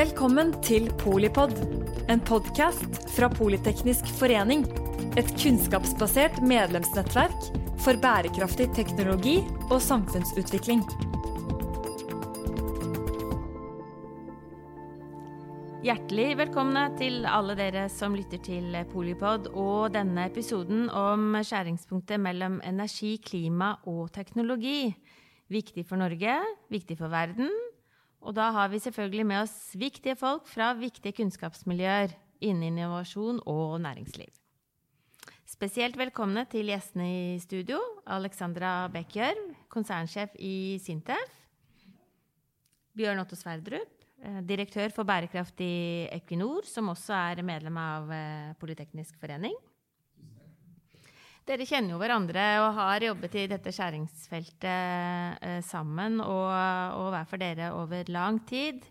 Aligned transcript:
Velkommen 0.00 0.54
til 0.64 0.86
Polipod, 0.96 1.50
en 2.08 2.22
podkast 2.24 2.94
fra 3.12 3.26
Politeknisk 3.28 4.06
forening. 4.16 4.62
Et 5.20 5.28
kunnskapsbasert 5.42 6.38
medlemsnettverk 6.40 7.50
for 7.84 8.00
bærekraftig 8.00 8.70
teknologi 8.78 9.34
og 9.66 9.76
samfunnsutvikling. 9.84 10.80
Hjertelig 15.84 16.30
velkomne 16.40 16.86
til 16.96 17.28
alle 17.28 17.58
dere 17.60 17.90
som 17.92 18.16
lytter 18.16 18.40
til 18.46 18.78
Polipod 18.94 19.50
og 19.52 19.90
denne 19.98 20.30
episoden 20.30 20.86
om 20.88 21.34
skjæringspunktet 21.42 22.24
mellom 22.24 22.62
energi, 22.64 23.18
klima 23.20 23.74
og 23.84 24.08
teknologi. 24.16 24.94
Viktig 25.52 25.84
for 25.84 26.00
Norge, 26.00 26.38
viktig 26.72 26.96
for 26.96 27.12
verden. 27.12 27.52
Og 28.20 28.36
da 28.36 28.50
har 28.52 28.68
vi 28.68 28.80
selvfølgelig 28.82 29.26
med 29.26 29.42
oss 29.46 29.56
viktige 29.78 30.16
folk 30.18 30.48
fra 30.50 30.74
viktige 30.76 31.16
kunnskapsmiljøer 31.16 32.12
innen 32.44 32.74
innovasjon 32.74 33.40
og 33.48 33.80
næringsliv. 33.80 34.30
Spesielt 35.48 35.96
velkomne 35.98 36.44
til 36.48 36.70
gjestene 36.70 37.06
i 37.10 37.38
studio. 37.42 37.80
Alexandra 38.06 38.88
Bekkjørv, 38.92 39.48
konsernsjef 39.72 40.36
i 40.38 40.78
Sintef. 40.80 41.32
Bjørn 42.96 43.22
Otto 43.22 43.36
Sverdrup, 43.38 43.90
eh, 44.22 44.40
direktør 44.46 44.92
for 44.94 45.04
bærekraft 45.04 45.60
i 45.64 46.06
Equinor, 46.12 46.66
som 46.66 46.88
også 46.92 47.14
er 47.14 47.42
medlem 47.42 47.76
av 47.76 48.10
eh, 48.12 48.54
Politeknisk 48.60 49.18
forening. 49.20 49.56
Dere 51.48 51.66
kjenner 51.66 51.94
jo 51.94 52.00
hverandre 52.00 52.42
og 52.62 52.74
har 52.76 53.04
jobbet 53.08 53.36
i 53.40 53.46
dette 53.50 53.72
skjæringsfeltet 53.74 55.40
eh, 55.40 55.60
sammen 55.66 56.20
og, 56.22 56.50
og 57.00 57.08
hver 57.14 57.30
for 57.30 57.42
dere 57.42 57.72
over 57.74 58.10
lang 58.12 58.42
tid. 58.48 58.84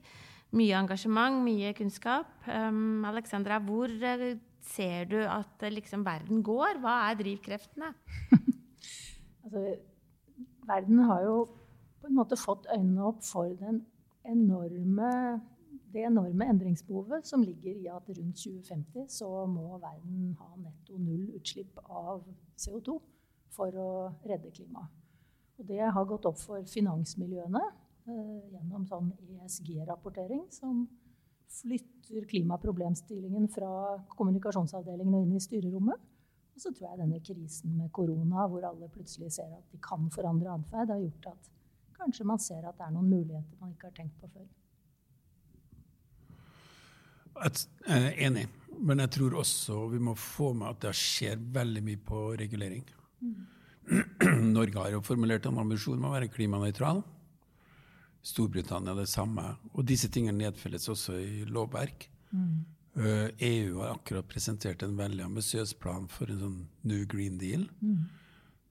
Mye 0.57 0.73
engasjement, 0.79 1.43
mye 1.45 1.75
kunnskap. 1.77 2.31
Um, 2.49 3.05
Alexandra, 3.05 3.59
hvor 3.61 3.91
eh, 3.91 4.39
ser 4.65 5.05
du 5.11 5.19
at 5.21 5.61
eh, 5.61 5.75
liksom, 5.75 6.01
verden 6.05 6.41
går? 6.43 6.81
Hva 6.81 6.95
er 7.11 7.19
drivkreftene? 7.19 7.91
altså, 9.43 9.63
verden 10.65 11.05
har 11.05 11.21
jo 11.27 11.37
på 12.01 12.09
en 12.09 12.17
måte 12.17 12.39
fått 12.39 12.65
øynene 12.73 13.05
opp 13.11 13.21
for 13.27 13.53
den 13.61 13.83
enorme 14.25 15.13
det 15.93 16.05
enorme 16.05 16.47
endringsbehovet 16.51 17.27
som 17.27 17.43
ligger 17.43 17.75
i 17.75 17.87
at 17.91 18.09
rundt 18.09 18.37
2050 18.37 19.07
så 19.09 19.29
må 19.49 19.77
verden 19.81 20.35
ha 20.39 20.49
netto 20.57 20.97
null 20.97 21.29
utslipp 21.39 21.79
av 21.85 22.23
CO2 22.59 22.99
for 23.55 23.75
å 23.79 23.91
redde 24.27 24.51
klimaet. 24.55 24.95
Det 25.59 25.81
har 25.81 26.05
gått 26.07 26.27
opp 26.29 26.37
for 26.39 26.63
finansmiljøene 26.71 27.61
eh, 28.07 28.37
gjennom 28.53 28.85
sånn 28.87 29.09
ESG-rapportering, 29.41 30.45
som 30.55 30.85
flytter 31.51 32.27
klimaproblemstillingen 32.29 33.49
fra 33.51 33.97
kommunikasjonsavdelingen 34.13 35.17
og 35.17 35.25
inn 35.25 35.35
i 35.35 35.43
styrerommet. 35.43 36.07
Og 36.55 36.63
så 36.63 36.71
tror 36.71 36.89
jeg 36.89 37.01
denne 37.01 37.19
krisen 37.23 37.75
med 37.75 37.91
korona, 37.95 38.45
hvor 38.47 38.69
alle 38.69 38.87
plutselig 38.93 39.33
ser 39.35 39.51
at 39.55 39.67
de 39.73 39.81
kan 39.83 40.07
forandre 40.15 40.53
atferd, 40.53 40.93
har 40.93 41.03
gjort 41.03 41.29
at 41.33 41.51
kanskje 41.99 42.27
man 42.31 42.39
ser 42.39 42.63
at 42.63 42.79
det 42.79 42.87
er 42.87 42.95
noen 42.95 43.11
muligheter 43.11 43.59
man 43.59 43.75
ikke 43.75 43.91
har 43.91 43.97
tenkt 43.99 44.15
på 44.21 44.31
før. 44.31 44.47
Jeg 47.39 47.67
er 47.87 48.17
enig, 48.27 48.47
men 48.79 49.03
jeg 49.03 49.13
tror 49.15 49.37
også 49.41 49.85
vi 49.91 50.01
må 50.03 50.15
få 50.17 50.51
med 50.57 50.69
at 50.71 50.81
det 50.87 50.95
skjer 50.97 51.39
veldig 51.55 51.83
mye 51.85 52.01
på 52.05 52.25
regulering. 52.39 52.83
Mm. 53.23 53.39
Norge 54.57 54.77
har 54.77 54.91
jo 54.93 55.05
formulert 55.05 55.47
en 55.49 55.61
ambisjon 55.61 55.97
om 55.97 56.09
å 56.09 56.13
være 56.13 56.29
klimanøytral. 56.33 57.01
Storbritannia 58.25 58.93
det 58.97 59.07
samme. 59.09 59.45
Og 59.73 59.87
disse 59.87 60.09
tingene 60.11 60.45
nedfelles 60.45 60.89
også 60.91 61.17
i 61.21 61.47
lovverk. 61.49 62.09
Mm. 62.31 62.53
Uh, 62.99 63.05
eh, 63.05 63.43
EU 63.47 63.79
har 63.79 63.95
akkurat 63.95 64.27
presentert 64.27 64.83
en 64.83 64.97
veldig 64.97 65.23
ambisiøs 65.29 65.75
plan 65.79 66.07
for 66.11 66.31
en 66.31 66.41
sånn 66.43 66.57
New 66.89 67.05
Green 67.09 67.37
Deal. 67.41 67.67
Mm. 67.79 68.07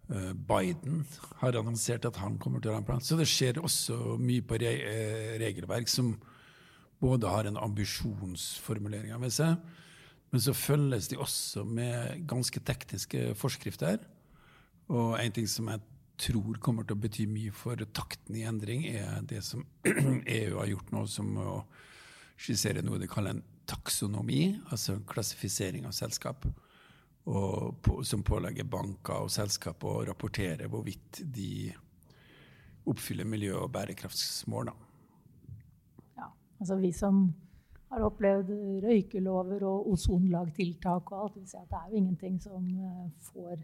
Uh, 0.09 0.33
Biden 0.49 1.05
har 1.43 1.57
annonsert 1.57 2.07
at 2.09 2.19
han 2.21 2.39
kommer 2.41 2.61
til 2.61 2.73
å 2.73 2.77
ha 2.77 2.83
en 2.83 2.89
plan. 2.89 3.03
Så 3.05 3.17
det 3.19 3.29
skjer 3.31 3.61
også 3.63 4.19
mye 4.21 4.45
på 4.45 4.61
re 4.61 4.75
eh, 4.89 5.35
regelverk 5.41 5.91
som 5.93 6.15
både 7.01 7.31
har 7.31 7.49
en 7.49 7.61
ambisjonsformulering 7.61 9.15
ved 9.23 9.35
seg, 9.35 9.59
men 10.33 10.43
så 10.45 10.53
følges 10.57 11.09
de 11.09 11.19
også 11.21 11.65
med 11.65 12.25
ganske 12.29 12.61
tekniske 12.61 13.33
forskrifter. 13.39 14.03
Og 14.93 15.17
en 15.21 15.33
ting 15.33 15.49
som 15.49 15.71
jeg 15.73 15.81
tror 16.19 16.59
kommer 16.61 16.85
til 16.85 16.97
å 16.97 17.01
bety 17.01 17.27
mye 17.31 17.55
for 17.55 17.81
takten 17.95 18.37
i 18.37 18.45
endring, 18.49 18.85
er 18.91 19.23
det 19.29 19.45
som 19.47 19.65
EU 20.39 20.59
har 20.59 20.73
gjort 20.73 20.93
nå, 20.93 21.05
som 21.09 21.31
å 21.41 21.53
skissere 22.39 22.83
noe 22.85 23.01
de 23.01 23.09
kaller 23.11 23.37
en 23.37 23.45
taksonomi, 23.69 24.59
altså 24.73 24.97
en 24.97 25.07
klassifisering 25.09 25.87
av 25.89 25.97
selskap. 25.97 26.47
På, 27.29 27.99
som 28.09 28.23
pålegger 28.25 28.65
banker 28.65 29.27
og 29.27 29.33
selskap 29.33 29.83
å 29.85 29.99
rapportere 30.09 30.65
hvorvidt 30.73 31.19
de 31.29 31.69
oppfyller 32.89 33.29
miljø- 33.29 33.59
og 33.59 33.73
bærekraftsmål. 33.75 34.71
Altså 36.59 36.79
vi 36.81 36.93
som 36.93 37.29
har 37.89 38.05
opplevd 38.05 38.51
røykelover 38.85 39.65
og 39.65 39.93
ozonlagtiltak 39.95 41.13
og 41.13 41.21
alt, 41.23 41.37
vil 41.39 41.49
si 41.49 41.57
at 41.57 41.69
det 41.71 41.79
er 41.79 41.93
jo 41.93 42.01
ingenting 42.03 42.41
som 42.43 42.65
eh, 42.85 43.05
får, 43.31 43.63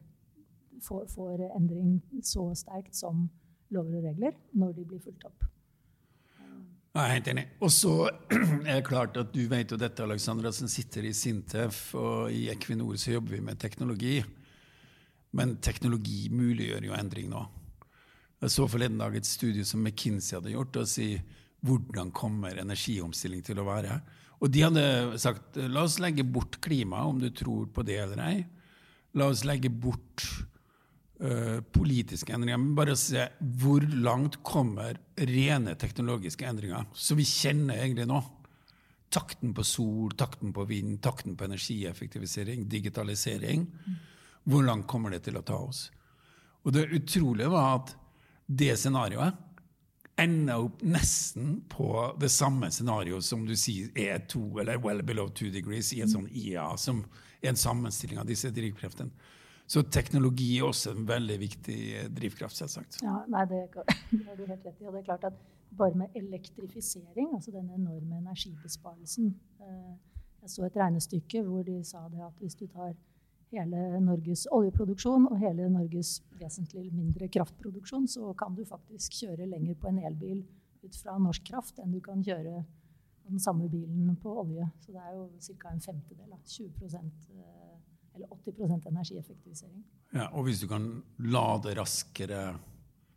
får, 0.82 1.08
får 1.12 1.48
endring 1.50 1.98
så 2.24 2.46
sterkt 2.56 2.96
som 2.96 3.26
lover 3.74 3.98
og 3.98 4.06
regler 4.08 4.38
når 4.56 4.72
de 4.78 4.86
blir 4.88 5.02
fulgt 5.04 5.26
opp. 5.28 5.50
Jeg 6.94 7.02
er 7.02 7.10
helt 7.16 7.28
enig. 7.32 7.44
Og 7.66 7.72
så 7.74 7.92
er 8.70 8.78
det 8.78 8.86
klart 8.86 9.16
at 9.18 9.32
du 9.34 9.42
vet 9.50 9.72
jo 9.74 9.78
dette, 9.80 10.04
Alexandra, 10.04 10.52
som 10.54 10.70
sitter 10.70 11.08
i 11.08 11.12
Sintef, 11.12 11.88
og 11.98 12.30
i 12.30 12.46
Equinor 12.52 12.94
så 13.02 13.16
jobber 13.16 13.34
vi 13.34 13.40
med 13.42 13.58
teknologi. 13.58 14.20
Men 15.34 15.56
teknologi 15.58 16.28
muliggjør 16.30 16.86
jo 16.86 16.94
endring 16.94 17.32
nå. 17.32 17.42
Jeg 18.44 18.54
så 18.54 18.68
forleden 18.70 19.00
dag 19.02 19.16
et 19.16 19.26
studie 19.26 19.64
som 19.66 19.82
McKinsey 19.82 20.36
hadde 20.36 20.52
gjort. 20.54 20.76
og 20.76 20.88
sier 20.88 21.24
hvordan 21.64 22.12
kommer 22.14 22.58
energiomstilling 22.60 23.42
til 23.44 23.60
å 23.60 23.66
være? 23.68 23.98
Og 24.44 24.50
de 24.52 24.64
hadde 24.66 24.86
sagt 25.20 25.56
la 25.56 25.84
oss 25.86 26.00
legge 26.02 26.26
bort 26.26 26.58
klima, 26.64 27.04
om 27.08 27.20
du 27.22 27.30
tror 27.32 27.70
på 27.72 27.84
det 27.86 28.00
eller 28.02 28.20
ei. 28.26 28.42
La 29.16 29.30
oss 29.30 29.44
legge 29.46 29.70
bort 29.70 30.24
ø, 31.22 31.62
politiske 31.72 32.34
endringer, 32.34 32.60
men 32.60 32.74
bare 32.76 32.96
se 32.98 33.28
hvor 33.62 33.86
langt 33.94 34.40
kommer 34.44 34.98
rene 35.30 35.76
teknologiske 35.80 36.46
endringer, 36.48 36.88
som 36.92 37.20
vi 37.20 37.26
kjenner 37.28 37.80
egentlig 37.80 38.08
nå. 38.10 38.20
Takten 39.14 39.54
på 39.54 39.64
sol, 39.64 40.12
takten 40.18 40.52
på 40.52 40.66
vind, 40.68 40.98
takten 41.04 41.38
på 41.38 41.46
energieffektivisering, 41.46 42.66
digitalisering. 42.68 43.68
Hvor 44.44 44.66
langt 44.66 44.88
kommer 44.90 45.14
det 45.14 45.22
til 45.28 45.38
å 45.38 45.44
ta 45.46 45.60
oss? 45.62 45.86
Og 46.64 46.74
det 46.74 46.88
utrolige 46.96 47.52
var 47.52 47.78
at 47.78 47.94
det 48.44 48.74
scenarioet 48.76 49.38
ender 50.16 50.66
opp 50.66 50.82
nesten 50.82 51.60
på 51.68 51.88
det 52.20 52.30
samme 52.30 52.70
scenarioet 52.70 53.24
som 53.24 53.46
du 53.46 53.54
sier 53.58 53.90
er 53.98 54.22
to, 54.30 54.42
eller 54.60 54.78
well 54.82 55.02
below 55.02 55.28
two 55.28 55.50
degrees, 55.50 55.92
i 55.92 56.02
en 56.04 56.12
sånn 56.12 56.28
IA, 56.30 56.68
som 56.78 57.02
er 57.42 57.52
en 57.52 57.58
sammenstilling 57.58 58.20
av 58.22 58.28
disse 58.28 58.50
drivkreftene. 58.54 59.10
Så 59.66 59.82
teknologi 59.88 60.58
er 60.58 60.66
også 60.68 60.92
en 60.92 61.06
veldig 61.08 61.36
viktig 61.40 61.80
drivkraft, 62.12 62.56
selvsagt. 62.58 63.00
Ja, 63.02 63.22
nei, 63.32 63.46
det, 63.48 63.62
det 64.12 64.24
har 64.26 64.36
du 64.36 64.44
helt 64.44 64.66
rett 64.66 64.80
i. 64.82 64.86
Og 64.86 64.92
det 64.92 65.00
er 65.00 65.06
klart 65.08 65.28
at 65.30 65.38
bare 65.74 65.96
med 65.98 66.18
elektrifisering, 66.18 67.32
altså 67.34 67.50
den 67.50 67.70
enorme 67.74 68.20
energibesparelsen 68.20 69.32
eh, 69.60 69.94
Jeg 70.44 70.50
så 70.50 70.66
et 70.66 70.76
regnestykke 70.76 71.40
hvor 71.42 71.62
de 71.64 71.78
sa 71.84 72.04
det 72.12 72.20
at 72.20 72.36
hvis 72.38 72.54
du 72.54 72.66
tar 72.68 72.92
hele 73.54 74.00
Norges 74.02 74.46
oljeproduksjon 74.52 75.28
og 75.30 75.40
hele 75.42 75.68
Norges 75.72 76.18
vesentlig 76.40 76.88
mindre 76.92 77.28
kraftproduksjon, 77.32 78.08
så 78.10 78.32
kan 78.38 78.56
du 78.56 78.64
faktisk 78.68 79.20
kjøre 79.22 79.48
lenger 79.50 79.78
på 79.80 79.90
en 79.90 80.02
elbil 80.04 80.42
ut 80.84 80.98
fra 81.00 81.16
norsk 81.18 81.46
kraft 81.48 81.80
enn 81.80 81.94
du 81.94 82.00
kan 82.04 82.22
kjøre 82.24 82.62
den 83.24 83.40
samme 83.40 83.68
bilen 83.72 84.16
på 84.20 84.32
olje. 84.42 84.66
Så 84.84 84.92
det 84.92 85.00
er 85.00 85.14
jo 85.16 85.28
ca. 85.58 85.72
en 85.72 85.80
femtedel. 85.80 86.26
Da. 86.28 86.38
20 86.44 86.96
eh, 86.98 87.76
eller 88.14 88.34
80% 88.36 88.88
energieffektivisering. 88.90 89.84
Ja, 90.12 90.28
Og 90.36 90.44
hvis 90.44 90.60
du 90.60 90.68
kan 90.68 91.02
lade 91.18 91.74
raskere 91.78 92.58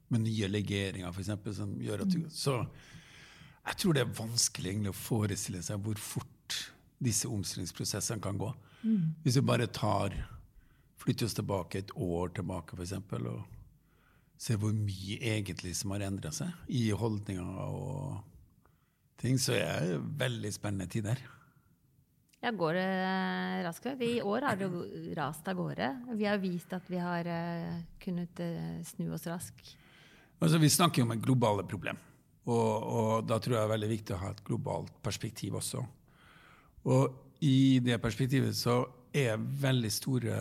med 0.07 0.23
nye 0.23 0.47
legeringer, 0.47 1.11
f.eks., 1.11 1.57
som 1.57 1.75
gjør 1.83 2.05
at 2.05 2.13
du 2.13 2.21
mm. 2.23 2.29
Så 2.31 2.61
jeg 3.67 3.79
tror 3.81 3.93
det 3.93 4.05
er 4.05 4.15
vanskelig 4.15 4.71
egentlig 4.71 4.93
å 4.93 4.97
forestille 4.97 5.61
seg 5.65 5.81
hvor 5.83 5.99
fort 5.99 6.55
disse 7.03 7.27
omstillingsprosessene 7.27 8.23
kan 8.23 8.39
gå. 8.39 8.47
Mm. 8.87 9.15
Hvis 9.23 9.37
vi 9.37 9.43
bare 9.45 9.67
tar 9.67 10.15
flytter 10.97 11.29
oss 11.29 11.37
tilbake 11.37 11.81
et 11.81 11.93
år 11.93 12.33
tilbake, 12.37 12.77
f.eks., 12.77 12.97
og 13.17 13.45
se 14.37 14.57
hvor 14.61 14.73
mye 14.75 15.17
egentlig 15.33 15.73
som 15.77 15.95
har 15.95 16.05
endra 16.05 16.31
seg 16.35 16.69
i 16.69 16.89
holdninger 16.93 17.57
og 17.65 18.19
ting, 19.17 19.39
så 19.41 19.55
er 19.57 19.87
det 19.87 20.01
veldig 20.19 20.53
spennende 20.53 20.89
tider. 20.91 21.23
Ja, 22.37 22.51
går 22.53 22.77
det 22.77 22.89
raskt? 23.65 23.87
I 24.05 24.19
år 24.21 24.45
har 24.45 24.59
det 24.59 24.67
rast 25.17 25.47
av 25.49 25.57
gårde. 25.57 25.89
Vi 26.19 26.27
har 26.29 26.37
vist 26.37 26.73
at 26.77 26.85
vi 26.91 26.99
har 27.01 27.25
eh, 27.25 27.79
kunnet 28.03 28.39
eh, 28.45 28.75
snu 28.85 29.09
oss 29.15 29.25
raskt. 29.25 29.73
Altså, 30.37 30.59
vi 30.61 30.69
snakker 30.69 31.01
jo 31.01 31.07
om 31.07 31.15
et 31.15 31.23
globale 31.23 31.65
problem. 31.65 31.97
Og, 32.47 32.53
og, 32.53 33.25
da 33.27 33.39
tror 33.41 33.55
jeg 33.55 33.59
det 33.59 33.65
er 33.65 33.73
veldig 33.73 33.89
viktig 33.89 34.15
å 34.15 34.21
ha 34.21 34.29
et 34.31 34.43
globalt 34.47 34.93
perspektiv 35.03 35.57
også. 35.59 35.81
Og 36.87 37.41
i 37.43 37.81
det 37.83 37.97
perspektivet 38.01 38.55
så 38.55 38.79
er 39.17 39.41
veldig 39.41 39.91
store 39.91 40.37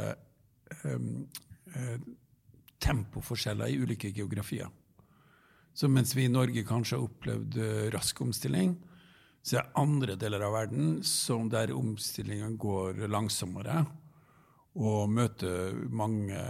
tempoforskjeller 2.83 3.71
i 3.71 3.79
ulike 3.83 4.11
geografier. 4.15 4.69
Så 5.77 5.89
mens 5.89 6.15
vi 6.17 6.25
i 6.25 6.33
Norge 6.33 6.65
kanskje 6.65 6.97
har 6.97 7.05
opplevd 7.05 7.59
uh, 7.61 7.91
rask 7.93 8.21
omstilling, 8.25 8.77
så 9.43 9.59
er 9.59 9.67
det 9.67 9.79
andre 9.79 10.17
deler 10.19 10.43
av 10.43 10.55
verden 10.57 11.03
som 11.07 11.51
der 11.53 11.75
omstillingen 11.77 12.57
går 12.59 13.05
langsommere 13.13 13.85
og 14.77 15.13
møter 15.13 15.77
mange 15.95 16.41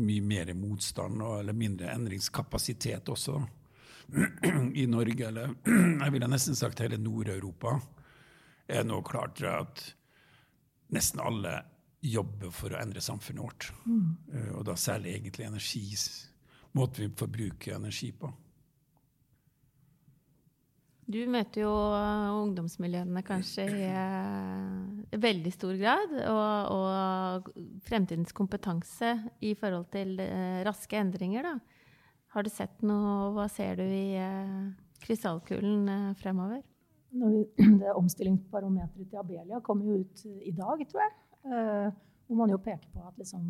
mye 0.00 0.24
mer 0.24 0.52
motstand 0.56 1.24
eller 1.24 1.56
mindre 1.56 1.90
endringskapasitet 1.92 3.10
også. 3.12 3.40
I 4.82 4.86
Norge, 4.86 5.26
eller 5.26 5.56
jeg 6.04 6.14
ville 6.14 6.30
nesten 6.30 6.56
sagt 6.56 6.84
hele 6.84 7.00
Nord-Europa, 7.00 7.78
er 8.68 8.86
nå 8.86 9.00
klart 9.04 9.42
at 9.48 9.82
nesten 10.94 11.20
alle 11.24 11.58
jobber 12.04 12.52
for 12.54 12.74
å 12.74 12.80
endre 12.80 13.02
samfunnet 13.04 13.44
vårt. 13.44 13.68
Mm. 13.88 14.08
Eh, 14.32 14.50
og 14.58 14.64
da 14.68 14.76
særlig 14.78 15.14
egentlig 15.16 15.48
energi, 15.48 15.84
måten 16.76 17.06
vi 17.06 17.12
forbruker 17.18 17.78
energi 17.78 18.12
på. 18.12 18.32
Du 21.04 21.18
møter 21.28 21.66
jo 21.66 21.72
ungdomsmiljøene 22.40 23.20
kanskje 23.26 23.66
i 23.68 23.88
eh, 23.90 25.16
veldig 25.20 25.50
stor 25.52 25.76
grad. 25.76 26.14
Og, 26.30 26.70
og, 26.72 27.50
fremtidens 27.84 28.32
kompetanse 28.36 29.12
i 29.44 29.52
forhold 29.58 29.90
til 29.92 30.16
eh, 30.24 30.62
raske 30.64 30.96
endringer. 30.96 31.44
Da. 31.44 31.58
Har 32.34 32.46
du 32.46 32.50
sett 32.52 32.80
noe 32.86 33.34
Hva 33.36 33.50
ser 33.52 33.82
du 33.82 33.84
i 33.84 34.16
eh, 34.16 34.70
krystallkulen 35.04 36.16
fremover? 36.22 36.64
Det 37.14 37.92
omstillingsbarometeret 37.94 39.10
til 39.10 39.20
Abelia 39.20 39.60
kommer 39.62 39.92
jo 39.92 40.00
ut 40.00 40.24
i 40.40 40.54
dag, 40.56 40.88
tror 40.88 41.04
jeg. 41.04 41.14
Hvor 41.44 42.38
man 42.38 42.50
jo 42.50 42.56
peker 42.64 42.88
på 42.94 43.02
at 43.04 43.18
liksom, 43.20 43.42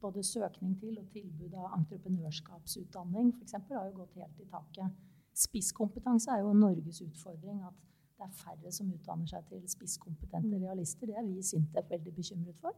både 0.00 0.22
søkning 0.24 0.76
til 0.80 0.98
og 1.00 1.08
tilbud 1.12 1.54
av 1.58 1.74
entreprenørskapsutdanning 1.80 3.32
f.eks. 3.34 3.56
har 3.58 3.88
jo 3.88 3.96
gått 3.98 4.20
helt 4.20 4.44
i 4.44 4.46
taket 4.52 5.00
spisskompetanse 5.34 6.30
er 6.30 6.44
jo 6.44 6.52
Norges 6.52 7.02
utfordring. 7.04 7.60
At 7.66 7.76
det 8.18 8.26
er 8.26 8.32
færre 8.36 8.72
som 8.72 8.88
utdanner 8.92 9.28
seg 9.30 9.46
til 9.48 9.62
spisskompetente 9.68 10.56
mm. 10.56 10.64
realister. 10.64 11.08
Det 11.08 11.16
er 11.16 11.28
vi 11.28 11.38
i 11.40 11.46
Sintef 11.46 11.88
veldig 11.90 12.14
bekymret 12.16 12.58
for. 12.60 12.76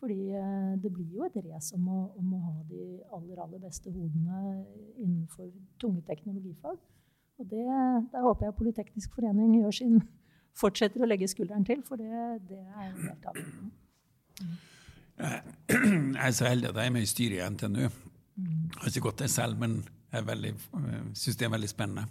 Fordi 0.00 0.30
eh, 0.32 0.76
det 0.80 0.92
blir 0.94 1.10
jo 1.12 1.26
et 1.26 1.36
race 1.44 1.76
om, 1.76 1.88
om, 1.90 2.30
å 2.36 2.40
ha 2.46 2.54
de 2.70 2.84
aller, 3.16 3.42
aller 3.42 3.60
beste 3.60 3.92
hodene 3.92 4.62
innenfor 4.96 5.50
tunge 5.82 6.00
teknologifag. 6.08 6.78
Og 7.40 7.50
det, 7.50 7.66
der 8.12 8.24
håper 8.24 8.46
jeg 8.46 8.56
Politeknisk 8.56 9.12
forening 9.16 9.58
gjør 9.58 9.76
sin, 9.76 10.00
fortsetter 10.60 11.02
å 11.02 11.08
legge 11.08 11.28
skulderen 11.30 11.64
til, 11.66 11.82
for 11.86 12.00
det, 12.00 12.10
det 12.48 12.60
er 12.60 12.90
helt 12.90 13.30
avgjørende. 13.32 13.70
Jeg 15.20 16.26
er 16.26 16.32
så 16.36 16.48
heldig 16.48 16.70
at 16.70 16.78
jeg 16.80 16.90
er 16.90 16.94
med 16.94 17.04
i 17.04 17.10
styret 17.10 17.36
i 17.40 17.48
NTNU. 17.52 17.82
Mm. 18.40 18.46
Jeg 18.70 18.78
har 18.78 18.92
ikke 18.92 19.06
gått 19.08 19.20
det 19.20 19.30
selv, 19.32 19.58
men 19.60 19.82
jeg 20.14 20.54
syns 21.18 21.36
det 21.36 21.46
er 21.46 21.52
veldig 21.52 21.70
spennende. 21.70 22.06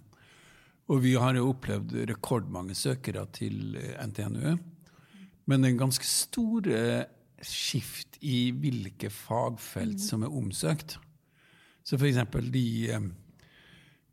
Og 0.90 1.02
vi 1.04 1.16
har 1.22 1.38
jo 1.38 1.50
opplevd 1.52 1.96
rekordmange 2.10 2.76
søkere 2.78 3.26
til 3.34 3.78
eh, 3.78 3.98
NTNU. 4.06 4.58
Men 5.50 5.66
en 5.66 5.82
ganske 5.82 6.06
stor 6.06 6.70
skift 7.46 8.20
i 8.26 8.50
hvilke 8.52 9.10
fagfelt 9.14 9.98
mm. 9.98 10.06
som 10.06 10.26
er 10.26 10.36
omsøkt. 10.36 10.98
Så 11.86 11.98
f.eks. 11.98 12.22
de 12.54 12.66
eh, 12.94 13.10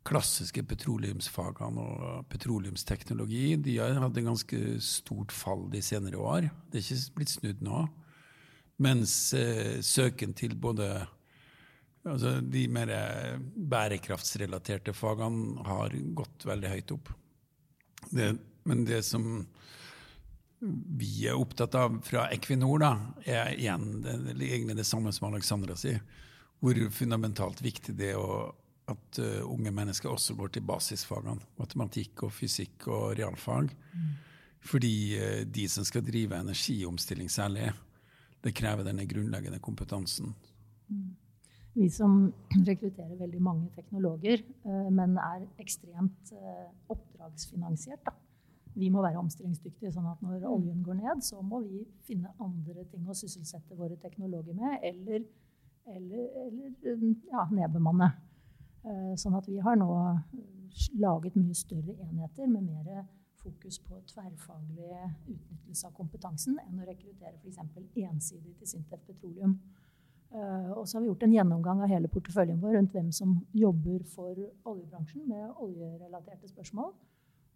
klassiske 0.07 0.63
petroleumsfagene 0.67 1.83
og 1.83 2.27
petroleumsteknologi 2.31 3.57
de 3.59 3.77
har 3.81 3.99
hatt 4.01 4.17
en 4.19 4.31
ganske 4.31 4.61
stort 4.83 5.35
fall 5.35 5.67
de 5.73 5.81
senere 5.83 6.19
år. 6.19 6.49
Det 6.71 6.79
er 6.79 6.85
ikke 6.85 7.17
blitt 7.19 7.33
snudd 7.35 7.63
nå. 7.65 7.83
Mens 8.83 9.13
eh, 9.35 9.79
søken 9.85 10.35
til 10.37 10.57
både 10.59 10.89
Altså, 12.07 12.37
de 12.39 12.61
mer 12.71 12.87
bærekraftsrelaterte 13.67 14.93
fagene 14.95 15.63
har 15.67 15.91
gått 16.15 16.45
veldig 16.47 16.69
høyt 16.71 16.93
opp. 16.95 17.09
Det, 18.07 18.29
men 18.63 18.85
det 18.87 19.01
som 19.03 19.25
vi 20.59 21.27
er 21.27 21.37
opptatt 21.37 21.75
av 21.77 21.99
fra 22.07 22.29
Equinor, 22.33 22.79
da, 22.81 22.93
er 23.27 23.51
igjen 23.57 23.99
det, 24.05 24.15
egentlig 24.39 24.77
det 24.79 24.87
samme 24.87 25.11
som 25.13 25.27
Alexandra 25.29 25.75
sier. 25.77 25.99
Hvor 26.63 26.79
fundamentalt 26.95 27.61
viktig 27.61 27.93
det 27.99 28.13
er 28.15 28.23
at 28.87 29.19
uh, 29.19 29.43
unge 29.51 29.71
mennesker 29.71 30.09
også 30.09 30.35
går 30.37 30.55
til 30.55 30.65
basisfagene. 30.67 31.43
Matematikk 31.59 32.23
og 32.27 32.33
fysikk 32.33 32.87
og 32.87 33.17
realfag. 33.19 33.73
Mm. 33.93 34.09
Fordi 34.67 34.95
uh, 35.19 35.41
de 35.43 35.67
som 35.71 35.85
skal 35.87 36.05
drive 36.05 36.39
energiomstilling 36.39 37.31
særlig, 37.31 37.71
det 38.43 38.55
krever 38.55 38.87
denne 38.87 39.07
grunnleggende 39.09 39.59
kompetansen. 39.63 40.35
Mm 40.89 41.15
vi 41.77 41.89
som 41.93 42.31
rekrutterer 42.69 43.19
veldig 43.19 43.41
mange 43.43 43.67
teknologer, 43.75 44.41
uh, 44.65 44.87
men 44.89 45.17
er 45.21 45.43
ekstremt 45.61 46.31
oppdragsfinansiert. 46.89 48.01
Da. 48.07 48.15
Vi 48.77 48.89
må 48.93 49.01
være 49.01 49.21
omstillingsdyktige, 49.21 49.91
sånn 49.93 50.07
at 50.09 50.21
når 50.25 50.45
oljen 50.49 50.83
går 50.85 50.99
ned, 50.99 51.21
så 51.25 51.41
må 51.41 51.63
vi 51.65 51.83
finne 52.05 52.33
andre 52.43 52.85
ting 52.91 53.05
å 53.09 53.15
sysselsette 53.17 53.77
våre 53.77 53.97
teknologer 54.01 54.57
med, 54.57 54.77
eller, 54.85 55.23
eller, 55.93 56.27
eller 56.41 57.05
ja, 57.31 57.47
nedbemanne. 57.49 58.11
Sånn 59.19 59.35
at 59.35 59.47
vi 59.49 59.57
har 59.59 59.75
nå 59.79 59.89
laget 60.95 61.35
mye 61.35 61.55
større 61.57 61.95
enheter 62.05 62.47
med 62.47 62.63
mer 62.63 63.05
fokus 63.41 63.79
på 63.79 63.99
tverrfaglig 64.11 64.91
utnyttelse 65.27 65.87
av 65.87 65.95
kompetansen 65.97 66.57
enn 66.63 66.81
å 66.81 66.87
rekruttere 66.87 67.37
f.eks. 67.41 67.59
ensidig 68.03 68.55
til 68.59 68.69
Sintef 68.69 69.03
Petroleum. 69.07 69.57
Uh, 70.27 70.73
og 70.75 70.83
så 70.83 70.97
har 70.97 71.05
vi 71.05 71.07
gjort 71.07 71.23
en 71.23 71.35
gjennomgang 71.37 71.81
av 71.83 71.91
hele 71.91 72.09
porteføljen 72.11 72.59
vår 72.59 72.75
rundt 72.75 72.95
hvem 72.95 73.13
som 73.15 73.37
jobber 73.55 74.03
for 74.11 74.35
oljebransjen 74.67 75.23
med 75.29 75.61
oljerelaterte 75.63 76.49
spørsmål. 76.51 76.91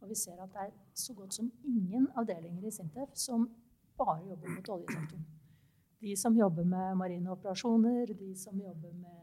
Og 0.02 0.10
vi 0.10 0.16
ser 0.18 0.40
at 0.40 0.54
det 0.54 0.70
er 0.70 0.72
så 0.98 1.14
godt 1.14 1.36
som 1.36 1.52
ingen 1.68 2.08
avdelinger 2.18 2.70
i 2.70 2.72
Sintef 2.74 3.12
som 3.20 3.50
bare 4.00 4.24
jobber 4.30 4.56
mot 4.56 4.72
oljesektoren. 4.78 5.28
De 6.02 6.16
som 6.18 6.38
jobber 6.38 6.66
med 6.66 6.96
marine 6.98 7.30
operasjoner, 7.30 8.16
de 8.18 8.32
som 8.40 8.58
jobber 8.58 8.96
med 8.96 9.12
eh, 9.12 9.21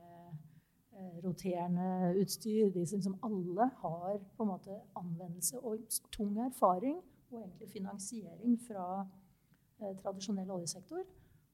roterende 1.24 2.14
utstyr, 2.20 2.70
de 2.74 2.86
som, 2.86 3.02
som 3.02 3.16
alle 3.22 3.70
har 3.82 4.18
på 4.36 4.44
en 4.44 4.50
måte 4.52 4.80
anvendelse 4.98 5.60
og 5.60 5.84
tung 6.14 6.38
erfaring 6.46 6.98
og 7.30 7.40
egentlig 7.40 7.70
finansiering 7.70 8.58
fra 8.66 9.06
eh, 9.80 9.94
tradisjonell 10.02 10.50
oljesektor 10.50 11.04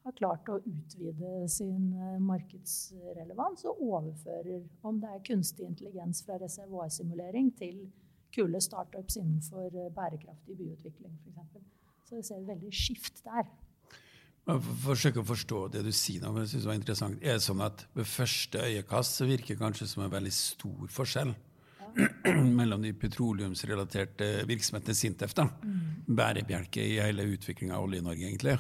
har 0.05 0.17
klart 0.19 0.49
å 0.53 0.61
utvide 0.61 1.49
sin 1.49 1.93
eh, 1.97 2.17
markedsrelevans 2.21 3.65
og 3.71 3.83
overfører, 3.89 4.65
om 4.85 5.01
det 5.01 5.11
er 5.11 5.27
kunstig 5.29 5.69
intelligens 5.69 6.23
fra 6.27 6.39
reservoarsimulering 6.43 7.53
til 7.59 7.87
kule 8.35 8.61
startups 8.61 9.17
innenfor 9.21 9.71
eh, 9.73 9.93
bærekraftig 9.97 10.59
byutvikling 10.61 11.17
f.eks. 11.25 11.71
Så 12.05 12.19
vi 12.19 12.27
ser 12.27 12.45
veldig 12.45 12.73
skift 12.77 13.25
der. 13.25 13.49
Forsøk 14.45 15.23
å 15.23 15.25
forstå 15.25 15.59
det 15.73 15.81
du 15.87 15.93
sier 15.95 16.21
nå. 16.21 16.35
men 16.35 16.45
jeg 16.45 16.51
synes 16.53 16.67
det 16.67 16.69
var 16.69 16.77
interessant. 16.77 17.23
Er 17.25 17.39
det 17.39 17.47
sånn 17.47 17.63
at 17.65 17.87
Ved 17.97 18.09
første 18.11 18.61
øyekast 18.61 19.17
så 19.21 19.29
virker 19.29 19.55
det 19.55 19.63
kanskje 19.63 19.89
som 19.89 20.05
en 20.05 20.13
veldig 20.13 20.33
stor 20.37 20.91
forskjell 20.93 21.33
ja. 21.33 22.35
mellom 22.61 22.85
de 22.85 22.93
petroleumsrelaterte 22.93 24.31
virksomhetene 24.51 24.99
Sintef, 24.99 25.33
da, 25.39 25.49
mm. 25.49 26.05
bærebjelke 26.13 26.85
i 26.85 27.01
hele 27.01 27.25
utviklinga 27.33 27.79
av 27.79 27.89
Olje-Norge, 27.89 28.29
egentlig, 28.29 28.59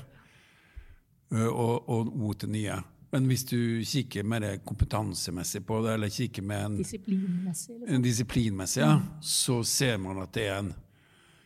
Eh, 1.35 1.47
og, 1.47 1.88
og, 1.88 2.17
mot 2.17 2.41
det 2.41 2.50
nye. 2.50 2.79
Men 3.14 3.29
hvis 3.31 3.45
du 3.47 3.59
kikker 3.87 4.26
mer 4.26 4.47
kompetansemessig 4.67 5.62
på 5.67 5.79
det, 5.85 5.93
eller 5.95 6.11
kikker 6.11 6.43
med 6.43 6.64
en 6.64 6.79
disiplinmessig, 6.81 7.76
liksom. 7.81 8.03
disiplinmessig 8.03 8.83
ja, 8.83 8.97
mm. 8.99 9.05
så 9.23 9.61
ser 9.62 10.00
man 10.03 10.19
at 10.25 10.33
det 10.35 10.49
er 10.50 10.59
en 10.64 10.73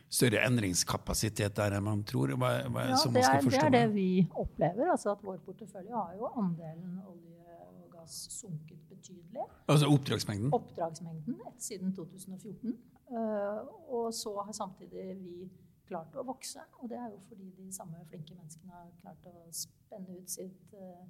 større 0.09 0.41
endringskapasitet 0.47 1.55
der 1.57 1.77
enn 1.77 1.85
man 1.85 2.01
tror. 2.07 2.33
Hva, 2.33 2.51
hva 2.73 2.85
ja, 2.89 2.97
det 3.13 3.23
er, 3.23 3.45
det 3.45 3.61
er 3.61 3.73
det 3.75 3.85
vi 3.93 4.09
opplever. 4.33 4.89
altså 4.95 5.13
at 5.13 5.23
Vår 5.23 5.37
portefølje 5.45 5.93
har 5.93 6.15
jo 6.17 6.31
andelen 6.33 6.97
olje 7.05 7.59
og 7.67 7.85
gass 7.93 8.17
sunket 8.33 8.81
betydelig. 8.89 9.45
Altså 9.69 9.89
oppdragsmengden? 9.93 10.53
Oppdragsmengden 10.57 11.39
siden 11.61 11.93
2014. 11.95 12.75
Uh, 13.09 13.17
eh, 13.17 13.61
og 13.93 14.13
så 14.13 14.33
har 14.41 14.53
samtidig 14.53 15.13
vi 15.21 15.49
klart 15.89 16.17
å 16.17 16.25
vokse. 16.25 16.65
Og 16.81 16.89
det 16.89 16.97
er 16.97 17.13
jo 17.13 17.21
fordi 17.29 17.53
de 17.57 17.69
samme 17.73 18.01
flinke 18.09 18.35
menneskene 18.35 18.73
har 18.73 18.89
klart 19.01 19.29
å 19.29 19.45
spenne 19.53 20.17
ut 20.17 20.29
sitt, 20.29 20.73
uh, 20.73 21.05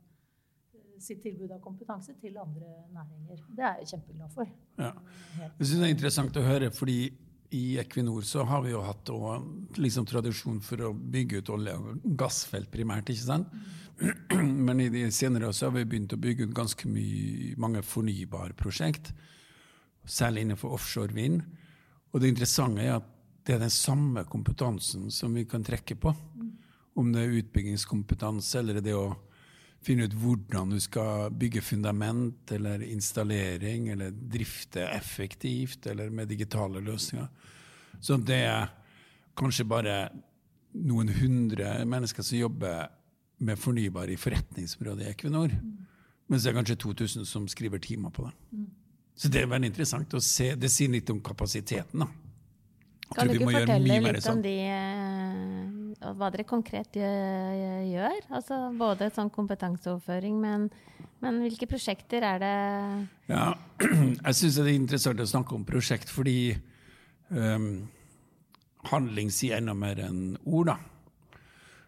sitt 1.00 1.24
tilbud 1.24 1.56
av 1.56 1.64
kompetanse 1.64 2.16
til 2.20 2.36
andre 2.40 2.84
næringer. 2.92 3.48
Det 3.56 3.64
er 3.64 3.82
jeg 3.82 3.96
kjempeglad 3.96 4.36
for. 4.36 4.54
Ja. 4.80 4.92
Jeg 5.40 5.66
synes 5.66 5.80
det 5.80 5.88
er 5.88 5.96
interessant 5.96 6.40
å 6.40 6.48
høre, 6.48 6.72
fordi 6.76 7.00
i 7.50 7.78
Equinor 7.82 8.22
så 8.22 8.44
har 8.44 8.62
vi 8.62 8.72
jo 8.72 8.82
hatt 8.86 9.10
liksom, 9.78 10.06
tradisjon 10.06 10.60
for 10.62 10.82
å 10.86 10.94
bygge 10.94 11.42
ut 11.42 11.52
olje- 11.56 11.78
og 11.78 12.04
gassfelt 12.20 12.70
primært. 12.72 13.10
ikke 13.10 13.26
sant? 13.26 13.48
Men 14.68 14.80
i 14.80 14.90
de 14.94 15.08
senere 15.12 15.50
så 15.54 15.68
har 15.68 15.78
vi 15.80 15.88
begynt 15.90 16.14
å 16.14 16.22
bygge 16.22 16.46
ut 16.46 16.56
ganske 16.56 16.88
mye, 16.88 17.56
mange 17.58 17.82
fornybarprosjekt. 17.82 19.14
særlig 20.06 20.42
innenfor 20.42 20.74
offshore 20.74 21.14
vind. 21.14 21.42
Og 22.14 22.22
det 22.22 22.30
interessante 22.30 22.82
er 22.82 22.96
at 22.98 23.10
det 23.46 23.56
er 23.56 23.60
den 23.60 23.74
samme 23.74 24.24
kompetansen 24.26 25.10
som 25.12 25.34
vi 25.34 25.46
kan 25.46 25.64
trekke 25.64 25.96
på. 25.96 26.14
Om 26.96 27.12
det 27.14 27.22
er 27.22 27.38
utbyggingskompetanse 27.42 28.60
eller 28.60 28.82
det 28.82 28.94
å 28.94 29.16
finne 29.86 30.08
ut 30.08 30.16
hvordan 30.20 30.74
du 30.74 30.80
skal 30.84 31.32
bygge 31.32 31.64
fundament 31.64 32.52
eller 32.52 32.84
installering 32.84 33.88
eller 33.94 34.12
drifte 34.12 34.84
effektivt 34.92 35.88
eller 35.88 36.10
med 36.10 36.28
digitale 36.28 36.82
løsninger. 36.84 37.28
Så 38.02 38.18
det 38.18 38.42
er 38.48 38.70
kanskje 39.40 39.68
bare 39.68 40.00
noen 40.80 41.10
hundre 41.16 41.80
mennesker 41.90 42.26
som 42.26 42.38
jobber 42.38 42.90
med 43.40 43.60
fornybar 43.60 44.12
i 44.12 44.20
forretningsområdet 44.20 45.08
i 45.08 45.14
Equinor. 45.14 45.54
Mens 46.30 46.44
det 46.44 46.52
er 46.52 46.60
kanskje 46.60 46.78
2000 46.84 47.26
som 47.26 47.48
skriver 47.50 47.82
timer 47.82 48.12
på 48.14 48.28
det. 48.28 48.66
Så 49.20 49.32
det 49.32 49.42
er 49.44 49.52
veldig 49.52 49.72
interessant 49.72 50.14
å 50.16 50.22
se. 50.24 50.54
Det 50.56 50.70
sier 50.72 50.92
litt 50.92 51.10
om 51.10 51.20
kapasiteten. 51.24 52.04
da. 52.04 52.08
Kan 53.16 53.28
du 53.28 53.40
ikke 53.40 53.50
fortelle 53.50 54.00
litt 54.14 54.28
om 54.30 54.42
de, 54.44 54.54
eh, 54.70 55.79
hva 55.98 56.30
dere 56.34 56.46
konkret 56.48 56.96
gjør? 56.96 58.20
Altså 58.30 58.60
både 58.78 59.10
sånn 59.16 59.32
kompetanseoverføring, 59.34 60.38
men, 60.42 60.68
men, 61.24 61.40
hvilke 61.46 61.70
prosjekter 61.70 62.26
er 62.26 62.44
det 62.44 62.56
Ja, 63.32 63.54
Jeg 64.26 64.38
syns 64.38 64.60
det 64.60 64.68
er 64.68 64.76
interessant 64.76 65.24
å 65.24 65.30
snakke 65.30 65.58
om 65.58 65.66
prosjekt, 65.68 66.12
fordi 66.14 66.54
um, 67.30 67.88
handling 68.92 69.32
sier 69.34 69.60
enda 69.60 69.76
mer 69.78 70.02
enn 70.06 70.38
ord. 70.46 70.72
da. 70.72 70.78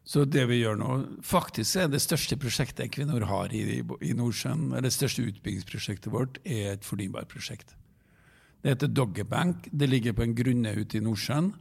Så 0.03 0.25
det 0.25 0.48
vi 0.50 0.62
gjør 0.62 0.79
nå, 0.79 0.93
faktisk 1.24 1.77
er 1.77 1.91
det 1.91 2.01
største 2.01 2.36
prosjektet 2.41 2.88
Equinor 2.88 3.27
har 3.29 3.53
i, 3.53 3.81
i 3.81 4.15
Nordsjøen, 4.17 4.72
det 4.81 4.93
største 4.96 5.24
utbyggingsprosjektet 5.29 6.12
vårt, 6.12 6.41
er 6.43 6.74
et 6.74 6.88
fornybarprosjekt. 6.88 7.75
Det 8.62 8.75
heter 8.75 8.89
Doggerbank. 8.93 9.70
Det 9.72 9.89
ligger 9.89 10.13
på 10.17 10.25
en 10.25 10.36
grunne 10.38 10.74
ute 10.77 10.98
i 10.98 11.03
Nordsjøen, 11.05 11.51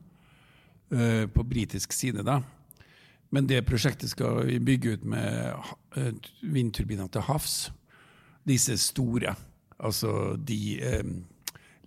på 0.90 1.44
britisk 1.46 1.92
side. 1.94 2.24
da. 2.26 2.40
Men 3.30 3.46
det 3.46 3.62
prosjektet 3.66 4.10
skal 4.10 4.42
vi 4.46 4.58
bygge 4.58 4.96
ut 4.96 5.04
med 5.06 5.54
uh, 5.96 6.12
vindturbiner 6.42 7.10
til 7.14 7.26
havs. 7.28 7.70
Disse 8.48 8.74
store. 8.80 9.36
Altså 9.80 10.36
de 10.36 10.80
eh, 10.82 11.12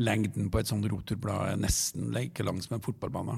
Lengden 0.02 0.48
på 0.50 0.58
et 0.58 0.70
sånt 0.70 0.88
rotorblad 0.90 1.52
er 1.52 1.60
nesten 1.62 2.08
like 2.16 2.42
lang 2.42 2.58
som 2.64 2.78
en 2.78 2.82
fotballbane. 2.82 3.36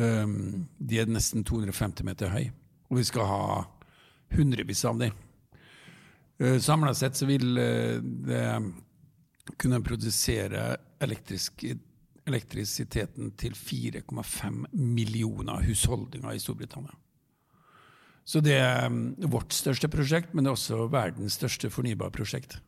Um, 0.00 0.62
de 0.80 1.02
er 1.02 1.10
nesten 1.12 1.44
250 1.44 2.06
meter 2.08 2.32
høy. 2.32 2.46
Og 2.88 3.02
vi 3.02 3.04
skal 3.04 3.28
ha 3.28 3.42
hundrevis 4.32 4.84
av 4.88 5.02
dem. 5.02 5.12
Uh, 6.40 6.56
Samla 6.56 6.94
sett 6.96 7.20
så 7.20 7.28
vil 7.28 7.58
uh, 7.58 7.98
det 8.00 8.46
kunne 9.60 9.82
produsere 9.84 10.78
elektrisk, 11.02 11.66
elektrisiteten 12.28 13.32
til 13.40 13.56
4,5 13.58 14.64
millioner 14.72 15.64
husholdninger 15.66 16.36
i 16.36 16.42
Storbritannia. 16.42 16.94
Så 18.24 18.40
det 18.40 18.54
er 18.54 18.86
um, 18.86 19.14
vårt 19.32 19.54
største 19.54 19.90
prosjekt, 19.90 20.30
men 20.34 20.44
det 20.44 20.52
er 20.52 20.58
også 20.58 20.86
verdens 20.92 21.38
største 21.40 21.70
fornybarprosjekt. 21.74 22.60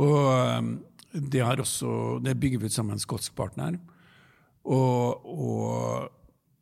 Og 0.00 0.80
det, 1.12 1.42
har 1.44 1.60
også, 1.60 2.18
det 2.24 2.38
bygger 2.40 2.62
vi 2.62 2.66
ut 2.66 2.74
sammen 2.74 2.94
med 2.94 3.02
en 3.02 3.04
skotsk 3.04 3.34
partner. 3.36 3.76
Og, 4.64 5.26
og 5.28 6.08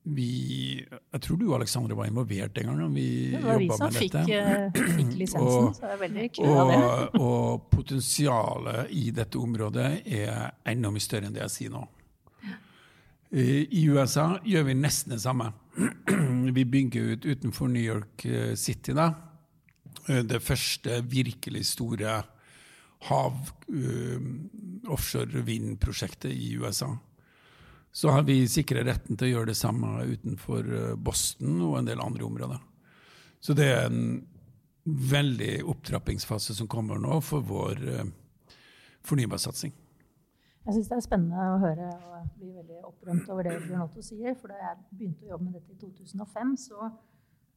vi 0.02 0.84
Jeg 1.12 1.20
tror 1.22 1.36
du 1.36 1.54
Alexandre, 1.54 1.94
var 1.94 2.06
involvert 2.06 2.58
en 2.58 2.66
gang. 2.66 2.94
Vi 2.94 3.30
det 3.30 3.42
var 3.44 3.58
vi 3.58 3.68
som 3.70 3.92
fikk, 3.94 4.14
uh, 4.14 4.70
fikk, 4.74 5.12
lisensen, 5.14 5.46
og, 5.46 5.76
så 5.76 5.86
det 5.86 5.92
er 5.94 6.00
veldig 6.00 6.28
kult 6.34 6.62
av 6.62 6.70
det. 6.72 7.20
og 7.22 7.66
potensialet 7.70 8.94
i 8.98 9.10
dette 9.14 9.38
området 9.38 9.90
er 10.06 10.48
enda 10.72 10.90
mye 10.90 11.04
større 11.04 11.30
enn 11.30 11.36
det 11.36 11.44
jeg 11.44 11.54
sier 11.56 11.74
nå. 11.76 11.84
I 13.32 13.86
USA 13.88 14.26
gjør 14.44 14.66
vi 14.66 14.74
nesten 14.76 15.14
det 15.14 15.22
samme. 15.22 15.46
Vi 16.52 16.64
bygger 16.68 17.14
ut 17.14 17.24
utenfor 17.24 17.70
New 17.72 17.80
York 17.80 18.26
eh, 18.28 18.52
City 18.60 18.92
da, 18.92 19.06
eh, 20.04 20.20
det 20.20 20.42
første 20.44 20.98
virkelig 21.08 21.62
store 21.70 22.18
hav 23.08 23.38
offshore 24.92 25.40
vind-prosjektet 25.46 26.34
i 26.36 26.52
USA 26.60 26.90
så 27.92 28.10
har 28.14 28.24
vi 28.24 28.40
sikra 28.48 28.84
retten 28.86 29.18
til 29.20 29.28
å 29.28 29.32
gjøre 29.34 29.52
det 29.52 29.58
samme 29.58 30.06
utenfor 30.08 30.68
eh, 30.78 30.92
Boston 30.96 31.60
og 31.60 31.78
en 31.78 31.88
del 31.90 32.00
andre 32.00 32.24
områder. 32.24 32.62
Så 33.42 33.54
det 33.58 33.68
er 33.68 33.86
en 33.90 34.22
veldig 34.84 35.62
opptrappingsfase 35.68 36.56
som 36.56 36.70
kommer 36.70 36.98
nå 36.98 37.20
for 37.22 37.44
vår 37.46 37.82
uh, 37.86 38.04
fornybarsatsing. 39.06 39.74
Jeg 40.62 40.74
syns 40.76 40.88
det 40.90 40.96
er 40.96 41.04
spennende 41.04 41.44
å 41.52 41.60
høre 41.62 41.88
og 41.90 42.32
bli 42.38 42.52
veldig 42.54 42.80
opprømt 42.86 43.30
over 43.34 43.46
det 43.46 43.56
Bjørn 43.64 44.02
sier. 44.02 44.34
For 44.38 44.50
da 44.50 44.58
jeg 44.60 44.80
begynte 44.90 45.26
å 45.26 45.32
jobbe 45.34 45.48
med 45.48 45.56
dette 45.58 45.74
i 45.74 45.78
2005, 45.82 46.52
så 46.64 46.90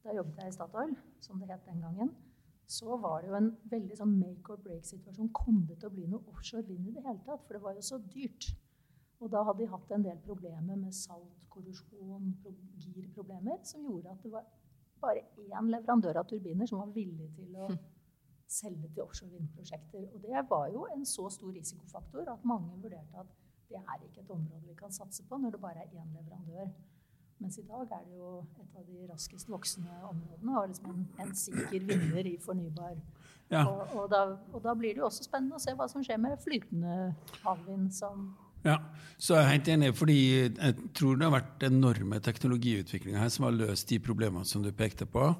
da 0.06 0.14
jobbet 0.14 0.42
jeg 0.42 0.52
i 0.52 0.56
Statoil, 0.56 0.94
som 1.22 1.38
det 1.42 1.50
het 1.50 1.66
den 1.66 1.82
gangen, 1.82 2.10
så 2.66 2.98
var 2.98 3.22
det 3.22 3.30
jo 3.30 3.38
en 3.38 3.52
veldig 3.70 3.98
sånn 3.98 4.14
make 4.18 4.50
or 4.50 4.58
break-situasjon. 4.62 5.30
Kom 5.34 5.62
det 5.68 5.78
til 5.80 5.90
å 5.90 5.94
bli 5.94 6.06
noe 6.10 6.34
offshore 6.34 6.66
vind 6.66 6.90
i 6.90 6.96
det 6.96 7.04
hele 7.06 7.22
tatt? 7.26 7.46
For 7.46 7.54
det 7.54 7.62
var 7.62 7.78
jo 7.78 7.86
så 7.86 8.00
dyrt. 8.02 8.50
Og 9.20 9.32
da 9.32 9.42
hadde 9.48 9.62
de 9.62 9.70
hatt 9.72 9.92
en 9.96 10.04
del 10.04 10.18
problemer 10.26 10.76
med 10.76 10.92
salt, 10.94 11.44
korrosjon, 11.52 12.34
girproblemer, 12.84 13.62
som 13.64 13.84
gjorde 13.86 14.12
at 14.12 14.24
det 14.24 14.32
var 14.32 14.44
bare 15.00 15.22
én 15.36 15.70
leverandør 15.72 16.20
av 16.20 16.28
turbiner 16.28 16.68
som 16.68 16.82
var 16.82 16.92
villig 16.92 17.30
til 17.36 17.56
å 17.56 17.70
hm. 17.70 17.78
selge 18.48 18.90
til 18.92 19.04
offshore 19.04 19.32
vindprosjekter. 19.32 20.04
Og 20.12 20.22
det 20.24 20.44
var 20.50 20.68
jo 20.72 20.86
en 20.92 21.04
så 21.08 21.30
stor 21.32 21.52
risikofaktor 21.56 22.28
at 22.32 22.44
mange 22.48 22.76
vurderte 22.82 23.24
at 23.24 23.32
det 23.70 23.80
er 23.80 24.04
ikke 24.06 24.22
et 24.22 24.30
område 24.30 24.68
vi 24.68 24.76
kan 24.78 24.92
satse 24.94 25.24
på 25.26 25.38
når 25.42 25.56
det 25.56 25.62
bare 25.64 25.82
er 25.84 25.96
én 25.96 26.12
leverandør. 26.14 26.70
Mens 27.38 27.58
i 27.58 27.66
dag 27.68 27.90
er 27.92 28.04
det 28.06 28.16
jo 28.16 28.30
et 28.62 28.76
av 28.78 28.84
de 28.86 29.06
raskest 29.10 29.48
voksende 29.52 29.96
områdene 30.08 30.60
og 30.60 30.70
liksom 30.70 30.92
en, 30.94 31.02
en 31.20 31.34
sikker 31.36 31.84
vinner 31.84 32.28
i 32.30 32.36
fornybar. 32.40 32.94
Ja. 33.50 33.66
Og, 33.66 33.82
og, 33.98 34.06
da, 34.10 34.22
og, 34.52 34.62
da, 34.64 34.72
blir 34.74 34.94
det 34.94 35.02
jo 35.02 35.10
også 35.10 35.26
spennende 35.26 35.58
å 35.58 35.62
se 35.62 35.74
hva 35.76 35.86
som 35.90 36.02
skjer 36.02 36.18
med 36.22 36.40
flytende 36.42 36.94
havvind, 37.44 37.90
som 37.94 38.30
ja, 38.64 38.78
så 39.16 39.36
jeg 39.36 39.42
er 39.42 39.52
helt 39.54 39.68
enig, 39.72 39.90
fordi 39.96 40.18
jeg 40.44 40.74
tror 40.96 41.16
det 41.16 41.26
har 41.26 41.34
vært 41.38 41.66
enorme 41.68 42.20
teknologiutviklinger 42.24 43.20
her 43.20 43.30
som 43.32 43.46
har 43.48 43.56
løst 43.56 43.88
de 43.88 44.00
problemene 44.02 44.48
som 44.48 44.64
du 44.64 44.72
pekte 44.76 45.08
på. 45.08 45.30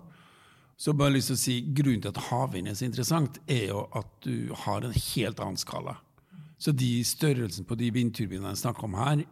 Så 0.77 0.93
bare 0.93 1.15
lyst 1.15 1.31
til 1.33 1.37
å 1.37 1.41
si, 1.41 1.57
Grunnen 1.77 2.03
til 2.05 2.13
at 2.13 2.27
havvind 2.29 2.69
er 2.69 2.77
så 2.77 2.87
interessant, 2.89 3.41
er 3.49 3.71
jo 3.71 3.87
at 3.97 4.09
du 4.25 4.53
har 4.65 4.85
en 4.85 4.97
helt 4.97 5.41
annen 5.41 5.61
skala. 5.61 5.97
Så 6.61 6.73
de 6.73 7.05
størrelsen 7.05 7.69
på 7.69 7.77
de 7.77 7.91
vindturbinene 7.93 8.55
jeg 8.55 8.65
snakker 8.65 8.89
om 8.89 8.97
her, 9.01 9.25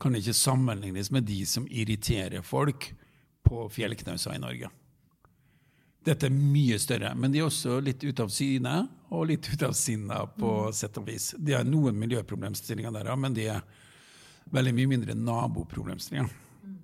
kan 0.00 0.16
ikke 0.16 0.36
sammenlignes 0.36 1.10
med 1.14 1.28
de 1.28 1.42
som 1.48 1.68
irriterer 1.70 2.44
folk 2.44 2.90
på 3.44 3.68
fjellknauser 3.72 4.36
i 4.36 4.40
Norge. 4.42 4.70
Dette 6.04 6.28
er 6.28 6.34
mye 6.36 6.76
større, 6.80 7.14
men 7.16 7.32
de 7.32 7.40
er 7.40 7.46
også 7.48 7.78
litt 7.80 8.02
ute 8.04 8.26
av 8.26 8.32
syne 8.32 8.74
og 9.14 9.28
litt 9.30 9.48
ute 9.48 9.70
av 9.70 9.74
sinne 9.78 10.18
på 10.36 10.50
mm. 10.66 10.74
sett 10.76 10.98
og 11.00 11.06
vis. 11.08 11.30
De 11.38 11.54
har 11.56 11.64
noen 11.64 11.96
miljøproblemstillinger 11.96 12.92
der, 12.92 13.08
men 13.16 13.36
de 13.36 13.46
er 13.54 13.62
veldig 14.52 14.74
mye 14.76 14.90
mindre 14.90 15.16
naboproblemstillinger. 15.16 16.28
Mm. 16.64 16.74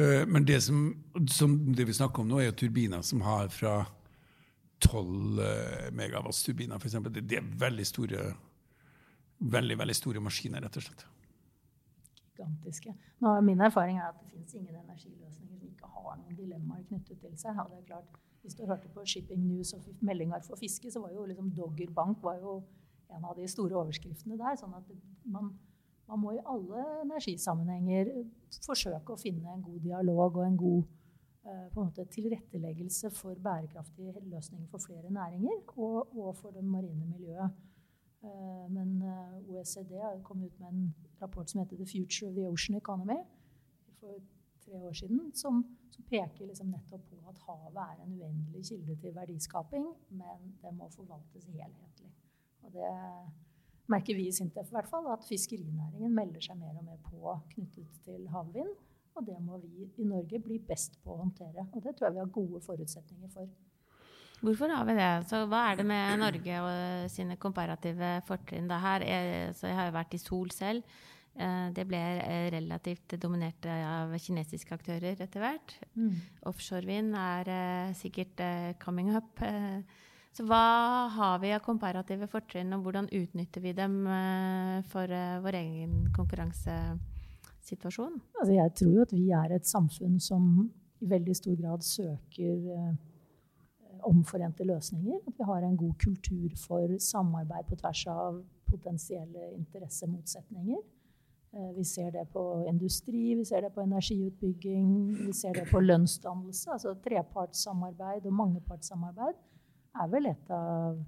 Uh, 0.00 0.22
men 0.32 0.46
det, 0.48 0.62
som, 0.64 0.86
som 1.28 1.58
det 1.76 1.84
vi 1.90 1.98
snakker 1.98 2.24
om 2.24 2.32
nå, 2.32 2.40
er 2.40 2.48
jo 2.48 2.58
turbiner 2.62 3.04
som 3.04 3.24
har 3.26 3.52
fra 3.52 3.82
12 4.82 5.42
uh, 5.42 5.90
megawatts-turbiner, 5.92 6.80
f.eks. 6.80 7.02
Det, 7.12 7.26
det 7.28 7.42
er 7.42 7.54
veldig 7.66 7.88
store, 7.88 8.30
veldig, 9.56 9.80
veldig 9.84 9.98
store 9.98 10.24
maskiner, 10.24 10.64
rett 10.64 10.80
og 10.80 10.88
slett. 10.88 11.04
Gigantiske. 12.42 12.94
Nå, 13.20 13.40
min 13.40 13.60
erfaring 13.60 13.98
er 13.98 14.10
at 14.10 14.20
det 14.20 14.30
finnes 14.30 14.54
ingen 14.54 14.76
energiløsninger 14.76 15.58
som 15.58 15.66
ikke 15.70 15.86
har 15.94 16.18
noen 16.18 16.36
dilemmaer 16.36 16.84
knyttet 16.88 17.20
til 17.20 17.34
seg. 17.38 17.56
Ja, 17.56 17.66
det 17.70 17.78
er 17.78 17.88
klart, 17.94 18.22
hvis 18.42 18.54
du 18.58 18.64
hørte 18.66 18.88
på 18.88 19.04
Shipping 19.06 19.44
News 19.46 19.72
og 19.72 19.86
meldinger 20.00 20.42
for 20.46 20.58
fiske, 20.58 20.90
så 20.90 21.00
var 21.00 21.12
jo 21.14 21.26
liksom 21.26 21.50
Dogger 21.56 21.90
Bank 21.94 22.22
var 22.22 22.40
jo 22.42 22.62
en 23.12 23.24
av 23.24 23.36
de 23.36 23.46
store 23.48 23.76
overskriftene 23.76 24.38
der. 24.38 24.56
sånn 24.56 24.74
at 24.74 24.88
man, 25.24 25.52
man 26.08 26.18
må 26.18 26.32
i 26.34 26.42
alle 26.54 26.86
energisammenhenger 27.04 28.10
forsøke 28.66 29.14
å 29.14 29.20
finne 29.20 29.52
en 29.52 29.62
god 29.62 29.80
dialog 29.84 30.40
og 30.40 30.46
en 30.46 30.56
god 30.56 30.82
uh, 31.46 31.66
på 31.72 31.80
en 31.80 31.90
måte, 31.90 32.08
tilretteleggelse 32.16 33.12
for 33.14 33.38
bærekraftige 33.38 34.14
løsninger 34.24 34.66
for 34.72 34.82
flere 34.82 35.10
næringer 35.12 35.60
og, 35.76 36.16
og 36.16 36.34
for 36.40 36.50
det 36.56 36.64
marine 36.64 37.06
miljøet. 37.06 37.60
Uh, 38.22 38.66
men 38.70 39.00
eh, 39.02 39.38
OECD 39.50 39.96
har 39.98 40.20
kommet 40.22 40.52
ut 40.52 40.60
med 40.60 40.68
en 40.68 40.92
rapport 41.22 41.50
som 41.50 41.60
heter 41.60 41.76
'The 41.76 41.86
Future 41.86 42.28
of 42.30 42.34
the 42.34 42.48
Ocean 42.48 42.76
Economy' 42.80 43.24
for 44.00 44.20
tre 44.64 44.74
år 44.82 44.92
siden, 44.92 45.32
som 45.34 45.64
som 45.92 46.04
peker 46.08 46.46
liksom 46.46 46.70
nettopp 46.72 47.02
på 47.10 47.16
at 47.28 47.40
havet 47.46 47.80
er 47.82 48.04
en 48.04 48.12
uendelig 48.16 48.64
kilde 48.68 48.96
til 49.00 49.14
verdiskaping, 49.14 49.88
men 50.10 50.54
det 50.62 50.72
må 50.76 50.88
forvaltes 50.94 51.44
helhetlig. 51.52 52.12
Og 52.62 52.72
det 52.72 52.92
merker 53.92 54.16
vi 54.16 54.28
i 54.28 54.32
Sintef 54.32 54.70
i 54.70 54.76
hvert 54.76 54.88
fall, 54.88 55.10
at 55.12 55.26
fiskerinæringen 55.28 56.14
melder 56.14 56.40
seg 56.40 56.56
mer 56.60 56.78
og 56.78 56.86
mer 56.86 57.02
på 57.10 57.36
knyttet 57.54 58.00
til 58.06 58.24
havvind. 58.32 58.72
Og 59.12 59.26
det 59.26 59.36
må 59.44 59.58
vi 59.60 59.90
i 60.00 60.08
Norge 60.08 60.40
bli 60.40 60.56
best 60.64 60.96
på 61.04 61.12
å 61.12 61.20
håndtere. 61.20 61.66
Og 61.72 61.82
det 61.84 61.92
tror 61.96 62.08
jeg 62.08 62.16
vi 62.16 62.22
har 62.22 62.32
gode 62.32 62.62
forutsetninger 62.64 63.28
for. 63.34 63.50
Hvorfor 64.42 64.72
har 64.72 64.86
vi 64.88 64.94
det? 64.96 65.10
Så 65.28 65.44
hva 65.50 65.66
er 65.70 65.76
det 65.78 65.84
med 65.86 66.18
Norge 66.18 66.62
og 66.64 67.10
sine 67.12 67.36
komparative 67.38 68.14
fortrinn? 68.26 68.70
Er, 68.72 69.04
jeg 69.04 69.76
har 69.76 69.90
jo 69.90 69.98
vært 69.98 70.16
i 70.16 70.22
Sol 70.22 70.50
selv. 70.50 70.82
Eh, 71.32 71.72
det 71.72 71.86
ble 71.88 71.96
eh, 72.20 72.50
relativt 72.52 73.14
dominert 73.20 73.64
av 73.72 74.12
kinesiske 74.20 74.74
aktører 74.76 75.16
etter 75.16 75.40
hvert. 75.40 75.72
Mm. 75.96 76.20
Offshorevind 76.50 77.14
er 77.16 77.48
uh, 77.48 77.94
sikkert 77.96 78.36
coming 78.82 79.14
up. 79.16 79.40
Så 80.32 80.44
hva 80.48 81.08
har 81.12 81.38
vi 81.42 81.52
av 81.52 81.60
komparative 81.64 82.26
fortrinn, 82.32 82.72
og 82.72 82.82
hvordan 82.86 83.08
utnytter 83.12 83.60
vi 83.60 83.72
dem 83.76 84.06
for 84.88 85.06
vår 85.44 85.54
egen 85.58 86.08
konkurransesituasjon? 86.16 88.14
Altså 88.40 88.52
jeg 88.56 88.72
tror 88.80 88.92
jo 88.94 89.02
at 89.04 89.12
vi 89.12 89.26
er 89.36 89.52
et 89.52 89.68
samfunn 89.68 90.16
som 90.24 90.72
i 91.04 91.06
veldig 91.10 91.36
stor 91.36 91.52
grad 91.60 91.84
søker 91.84 92.56
omforente 94.08 94.64
løsninger. 94.64 95.20
At 95.28 95.36
vi 95.36 95.44
har 95.50 95.60
en 95.68 95.76
god 95.76 96.00
kultur 96.00 96.48
for 96.64 96.96
samarbeid 97.12 97.68
på 97.68 97.76
tvers 97.84 98.00
av 98.08 98.40
potensielle 98.72 99.52
interessemotsetninger. 99.58 100.80
Eh, 101.54 101.72
vi 101.76 101.84
ser 101.84 102.12
det 102.12 102.24
på 102.32 102.66
industri, 102.68 103.34
vi 103.34 103.44
ser 103.44 103.62
det 103.62 103.70
på 103.74 103.80
energiutbygging, 103.80 105.16
vi 105.26 105.32
ser 105.32 105.52
det 105.54 105.66
på 105.70 105.80
lønnsdannelse. 105.80 106.70
Altså 106.72 106.94
trepartssamarbeid 107.04 108.26
og 108.26 108.32
mangepartssamarbeid 108.38 109.34
er 110.00 110.08
vel 110.14 110.30
et 110.30 110.52
av, 110.56 111.02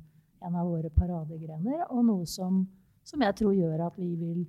en 0.45 0.59
av 0.61 0.69
våre 0.69 0.91
paradegrener, 0.93 1.87
og 1.89 2.05
noe 2.05 2.29
som, 2.29 2.61
som 3.09 3.25
jeg 3.25 3.39
tror 3.41 3.57
gjør 3.57 3.87
at 3.87 3.97
vi 3.97 4.11
vil 4.21 4.45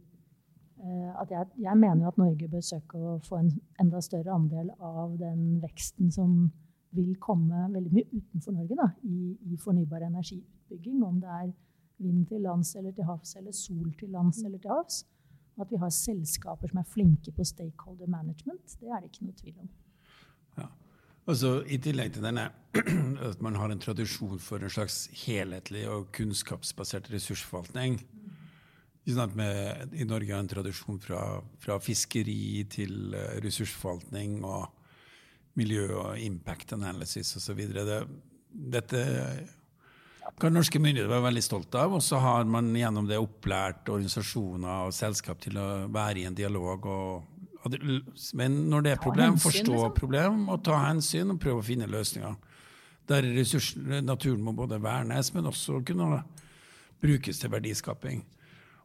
eh, 0.83 1.15
at 1.15 1.31
jeg, 1.31 1.47
jeg, 1.63 1.77
mener 1.79 2.03
jo 2.03 2.11
at 2.11 2.21
Norge 2.25 2.51
bør 2.51 2.67
søke 2.73 2.99
å 2.99 3.15
få 3.23 3.39
en 3.39 3.55
enda 3.79 4.03
større 4.03 4.35
andel 4.35 4.75
av 4.75 5.15
den 5.21 5.61
veksten 5.63 6.11
som 6.11 6.37
vil 6.95 7.15
komme 7.23 7.69
veldig 7.71 7.95
mye 7.95 8.11
utenfor 8.11 8.59
Norge 8.59 8.83
da, 8.83 8.91
i, 9.07 9.31
i 9.47 9.63
fornybar 9.63 10.03
energiutbygging. 10.11 10.99
Om 11.07 11.23
det 11.23 11.39
er 11.39 11.49
vind 12.03 12.27
til 12.27 12.43
lands 12.43 12.75
eller 12.75 12.91
til 12.91 13.07
havs, 13.07 13.37
eller 13.39 13.55
sol 13.55 13.93
til 13.95 14.11
lands 14.11 14.43
eller 14.43 14.59
til 14.59 14.75
havs. 14.75 15.05
At 15.61 15.71
vi 15.71 15.79
har 15.79 15.91
selskaper 15.93 16.71
som 16.71 16.81
er 16.81 16.87
flinke 16.91 17.31
på 17.35 17.45
stakeholder 17.47 18.09
management, 18.11 18.75
det 18.81 18.91
er 18.91 19.01
det 19.01 19.11
ikke 19.11 19.27
noe 19.27 19.37
tvil 19.39 19.59
om. 19.63 19.69
Ja. 20.59 20.67
så 21.33 21.53
I 21.63 21.79
tillegg 21.79 22.13
til 22.15 22.25
denne 22.27 22.49
at 23.29 23.41
man 23.43 23.55
har 23.55 23.71
en 23.71 23.79
tradisjon 23.79 24.39
for 24.43 24.59
en 24.63 24.73
slags 24.73 25.05
helhetlig 25.25 25.85
og 25.89 26.11
kunnskapsbasert 26.15 27.11
ressursforvaltning. 27.13 28.01
Med, 29.35 29.93
I 29.93 30.03
Norge 30.03 30.33
har 30.33 30.41
en 30.41 30.49
tradisjon 30.49 30.99
fra, 30.99 31.19
fra 31.61 31.77
fiskeri 31.77 32.65
til 32.73 33.13
uh, 33.13 33.37
ressursforvaltning 33.45 34.39
og 34.43 34.65
miljø 35.55 35.91
og 35.93 36.19
impact 36.19 36.73
analysis 36.73 37.35
osv. 37.37 37.61
Det, 37.71 37.99
dette 38.75 39.03
kan 40.39 40.53
norske 40.53 40.79
myndigheter 40.81 41.11
være 41.11 41.27
veldig 41.29 41.43
stolt 41.43 41.75
av. 41.79 41.95
Og 41.95 42.03
så 42.03 42.19
har 42.23 42.47
man 42.49 42.73
gjennom 42.75 43.07
det 43.09 43.19
opplært 43.21 43.89
organisasjoner 43.91 44.87
og 44.87 44.95
selskap 44.95 45.41
til 45.43 45.59
å 45.61 45.69
være 45.93 46.21
i 46.21 46.27
en 46.29 46.37
dialog. 46.37 46.87
Og, 46.91 47.71
men 48.37 48.59
når 48.71 48.85
det 48.85 48.95
er 48.95 49.03
problem, 49.03 49.39
forstå 49.41 49.71
liksom. 49.71 49.95
problem 49.97 50.45
og 50.53 50.63
ta 50.67 50.81
hensyn 50.87 51.33
og 51.33 51.41
prøve 51.41 51.63
å 51.63 51.67
finne 51.67 51.89
løsninger. 51.91 52.35
Der 53.09 53.27
ressurs, 53.35 53.75
naturen 53.77 54.41
må 54.41 54.55
både 54.57 54.81
vernes, 54.81 55.29
men 55.35 55.51
også 55.51 55.83
kunne 55.85 56.23
brukes 57.01 57.39
til 57.39 57.53
verdiskaping. 57.53 58.23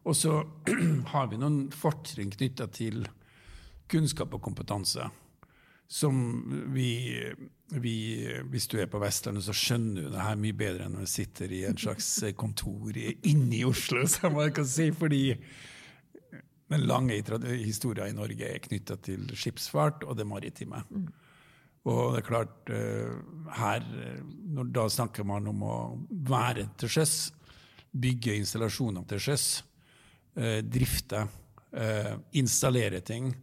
Og 0.05 0.15
så 0.17 0.43
har 1.13 1.27
vi 1.31 1.41
noen 1.41 1.65
fortrinn 1.73 2.31
knytta 2.33 2.69
til 2.73 3.03
kunnskap 3.91 4.33
og 4.37 4.43
kompetanse 4.45 5.09
som 5.91 6.15
vi, 6.71 7.19
vi, 7.67 7.95
Hvis 8.47 8.67
du 8.71 8.77
er 8.79 8.87
på 8.87 8.99
Vestlandet, 9.01 9.43
så 9.43 9.55
skjønner 9.55 10.05
du 10.05 10.13
det 10.13 10.23
her 10.23 10.39
mye 10.39 10.55
bedre 10.55 10.87
enn 10.87 10.95
når 10.95 11.09
du 11.09 11.11
sitter 11.11 11.51
i 11.51 11.65
en 11.67 11.79
slags 11.79 12.07
kontor 12.39 12.95
inne 12.95 13.57
i 13.57 13.65
Oslo, 13.67 14.05
som 14.13 14.37
man 14.39 14.53
kan 14.55 14.67
si, 14.67 14.87
fordi 14.95 15.25
den 16.71 16.87
lange 16.87 17.17
historien 17.59 18.13
i 18.13 18.15
Norge 18.15 18.47
er 18.47 18.63
knytta 18.63 18.95
til 19.03 19.27
skipsfart 19.35 20.05
og 20.07 20.15
det 20.15 20.29
maritime. 20.29 20.79
Mm. 20.87 21.09
Og 21.91 22.01
det 22.13 22.21
er 22.21 22.29
klart, 22.29 22.71
eh, 22.71 23.11
her 23.57 23.83
når 24.47 24.71
Da 24.71 24.87
snakker 24.87 25.27
man 25.27 25.47
om 25.51 25.63
å 25.65 25.77
være 26.07 26.69
til 26.77 26.87
sjøs, 26.87 27.33
bygge 27.91 28.37
installasjoner 28.39 29.03
til 29.09 29.19
sjøs, 29.19 29.63
eh, 30.37 30.61
drifte, 30.61 31.27
eh, 31.73 32.15
installere 32.31 33.01
ting 33.01 33.33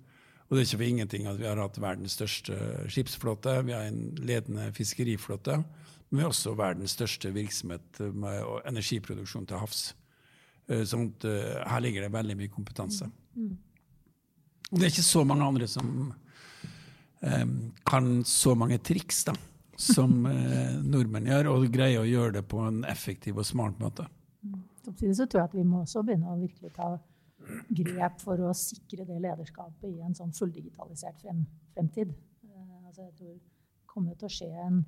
og 0.48 0.56
det 0.56 0.62
er 0.62 0.66
ikke 0.66 0.80
for 0.80 0.88
ingenting 0.88 1.26
at 1.28 1.36
vi 1.36 1.44
har 1.44 1.60
hatt 1.60 1.76
verdens 1.80 2.14
største 2.16 2.56
skipsflåte. 2.88 3.58
Vi 3.68 3.74
har 3.76 3.84
en 3.84 4.14
ledende 4.16 4.70
fiskeriflåte. 4.72 5.58
Men 6.08 6.16
vi 6.16 6.24
har 6.24 6.32
også 6.32 6.54
verdens 6.56 6.94
største 6.96 7.32
virksomhet 7.34 8.00
med 8.16 8.46
energiproduksjon 8.70 9.44
til 9.48 9.60
havs. 9.60 9.82
Eh, 10.68 10.86
sånn 10.88 11.10
at 11.10 11.26
eh, 11.28 11.58
her 11.68 11.84
ligger 11.84 12.06
det 12.06 12.14
veldig 12.14 12.38
mye 12.38 12.52
kompetanse. 12.52 13.10
Og 14.70 14.72
det 14.72 14.86
er 14.86 14.94
ikke 14.94 15.04
så 15.04 15.24
mange 15.28 15.44
andre 15.44 15.68
som 15.68 15.92
um, 17.20 17.52
kan 17.88 18.08
så 18.28 18.52
mange 18.56 18.80
triks 18.84 19.22
da, 19.28 19.34
som 19.80 20.26
uh, 20.28 20.74
nordmenn 20.92 21.28
gjør, 21.28 21.52
og 21.54 21.68
greier 21.72 22.02
å 22.02 22.08
gjøre 22.08 22.38
det 22.40 22.44
på 22.48 22.60
en 22.66 22.82
effektiv 22.88 23.40
og 23.40 23.48
smart 23.48 23.80
måte. 23.80 24.08
Samtidig 24.84 25.14
så 25.16 25.28
tror 25.28 25.42
jeg 25.42 25.50
at 25.50 25.56
vi 25.56 25.64
må 25.68 25.84
også 25.84 26.04
begynne 26.04 26.32
å 26.32 26.40
virkelig 26.40 26.72
ta 26.76 26.90
grep 27.80 28.20
for 28.22 28.40
å 28.44 28.54
sikre 28.56 29.06
det 29.08 29.18
lederskapet 29.24 29.88
i 29.90 30.02
en 30.04 30.16
sånn 30.16 30.34
fulldigitalisert 30.36 31.20
frem, 31.22 31.44
fremtid. 31.74 32.14
Uh, 32.44 32.86
altså 32.86 33.08
jeg 33.08 33.14
tror 33.18 33.34
det 33.34 33.86
kommer 33.88 34.18
til 34.18 34.28
å 34.28 34.34
skje 34.38 34.52
en 34.66 34.80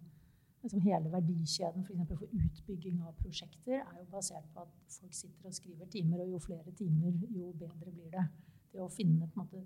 liksom 0.60 0.82
Hele 0.84 1.08
verdikjeden 1.08 1.84
for, 1.86 1.96
for 2.04 2.32
utbygging 2.36 2.98
av 3.08 3.14
prosjekter 3.16 3.78
er 3.78 3.94
jo 3.96 4.02
basert 4.12 4.44
på 4.52 4.60
at 4.60 4.74
folk 4.92 5.14
sitter 5.16 5.48
og 5.48 5.54
skriver 5.56 5.88
timer, 5.88 6.20
og 6.20 6.34
jo 6.34 6.40
flere 6.44 6.74
timer, 6.76 7.14
jo 7.32 7.52
bedre 7.56 7.94
blir 7.94 8.10
det. 8.12 8.26
Det 8.74 8.82
å 8.84 8.90
finne 8.92 9.24
på 9.24 9.40
en 9.40 9.46
måte 9.46 9.62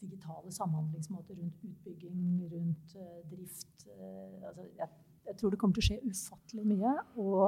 digitale 0.00 0.52
samhandlingsmåter 0.52 1.36
rundt 1.36 1.60
utbygging, 1.68 2.24
rundt 2.54 2.96
uh, 2.96 3.20
drift 3.28 3.86
uh, 3.90 4.48
altså 4.48 4.64
jeg, 4.78 4.88
jeg, 5.26 5.36
tror 5.36 5.52
det 5.52 5.60
kommer 5.60 5.76
til 5.76 5.84
å 5.84 5.88
skje 5.90 6.00
ufattelig 6.14 6.66
mye. 6.72 6.96
og 7.20 7.44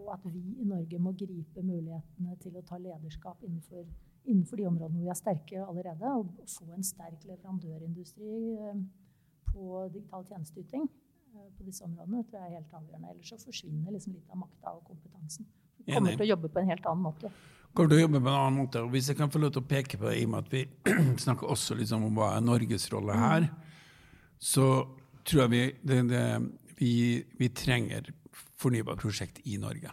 og 0.00 0.14
at 0.14 0.24
vi 0.24 0.42
i 0.60 0.68
Norge 0.68 0.98
må 1.02 1.12
gripe 1.16 1.62
mulighetene 1.62 2.36
til 2.42 2.56
å 2.58 2.64
ta 2.66 2.78
lederskap 2.80 3.44
innenfor, 3.46 3.84
innenfor 4.24 4.60
de 4.60 4.66
områdene 4.70 4.98
hvor 4.98 5.06
vi 5.06 5.12
er 5.12 5.20
sterke 5.20 5.62
allerede, 5.64 6.14
og 6.16 6.32
få 6.48 6.70
en 6.76 6.86
sterk 6.86 7.24
leverandørindustri 7.28 8.34
eh, 8.56 8.82
på 9.50 9.86
digital 9.94 10.26
tjenesteyting 10.28 10.86
eh, 10.88 11.48
på 11.56 11.66
disse 11.68 11.84
områdene 11.86 12.24
tror 12.26 12.40
jeg 12.40 12.50
er 12.50 12.58
helt 12.58 12.76
avgjørende. 12.80 13.14
Ellers 13.14 13.32
så 13.34 13.40
forsvinner 13.44 13.96
liksom 13.96 14.16
litt 14.16 14.34
av 14.34 14.42
makta 14.44 14.76
og 14.76 14.84
kompetansen. 14.88 15.48
Vi 15.80 15.94
kommer 15.94 16.16
til 16.16 16.26
å 16.28 16.30
jobbe 16.34 16.52
på 16.52 16.60
en 16.60 16.70
helt 16.70 16.86
annen 16.86 17.08
måte. 17.08 17.32
Kommer 17.70 17.92
til 17.92 18.00
å 18.00 18.04
jobbe 18.04 18.20
på 18.20 18.26
en 18.28 18.36
annen 18.36 18.62
måte. 18.64 18.84
Og 18.84 18.94
hvis 18.94 19.10
jeg 19.10 19.18
kan 19.18 19.30
få 19.32 19.40
lov 19.42 19.52
til 19.54 19.62
å 19.62 19.70
peke 19.70 19.98
på 19.98 20.08
det, 20.08 20.16
i 20.20 20.26
og 20.26 20.32
med 20.32 20.46
at 20.46 20.54
vi 20.54 20.64
snakker 21.24 21.52
også 21.54 21.76
liksom 21.78 22.08
om 22.08 22.18
hva 22.18 22.34
er 22.36 22.44
Norges 22.44 22.88
rolle 22.92 23.16
her, 23.16 23.46
så 24.40 24.66
tror 25.28 25.44
jeg 25.44 25.52
vi, 25.52 25.62
det, 25.86 26.00
det, 26.10 26.24
vi, 26.80 26.92
vi 27.38 27.50
trenger 27.54 28.10
fornybarprosjekt 28.60 29.42
i 29.48 29.56
Norge. 29.60 29.92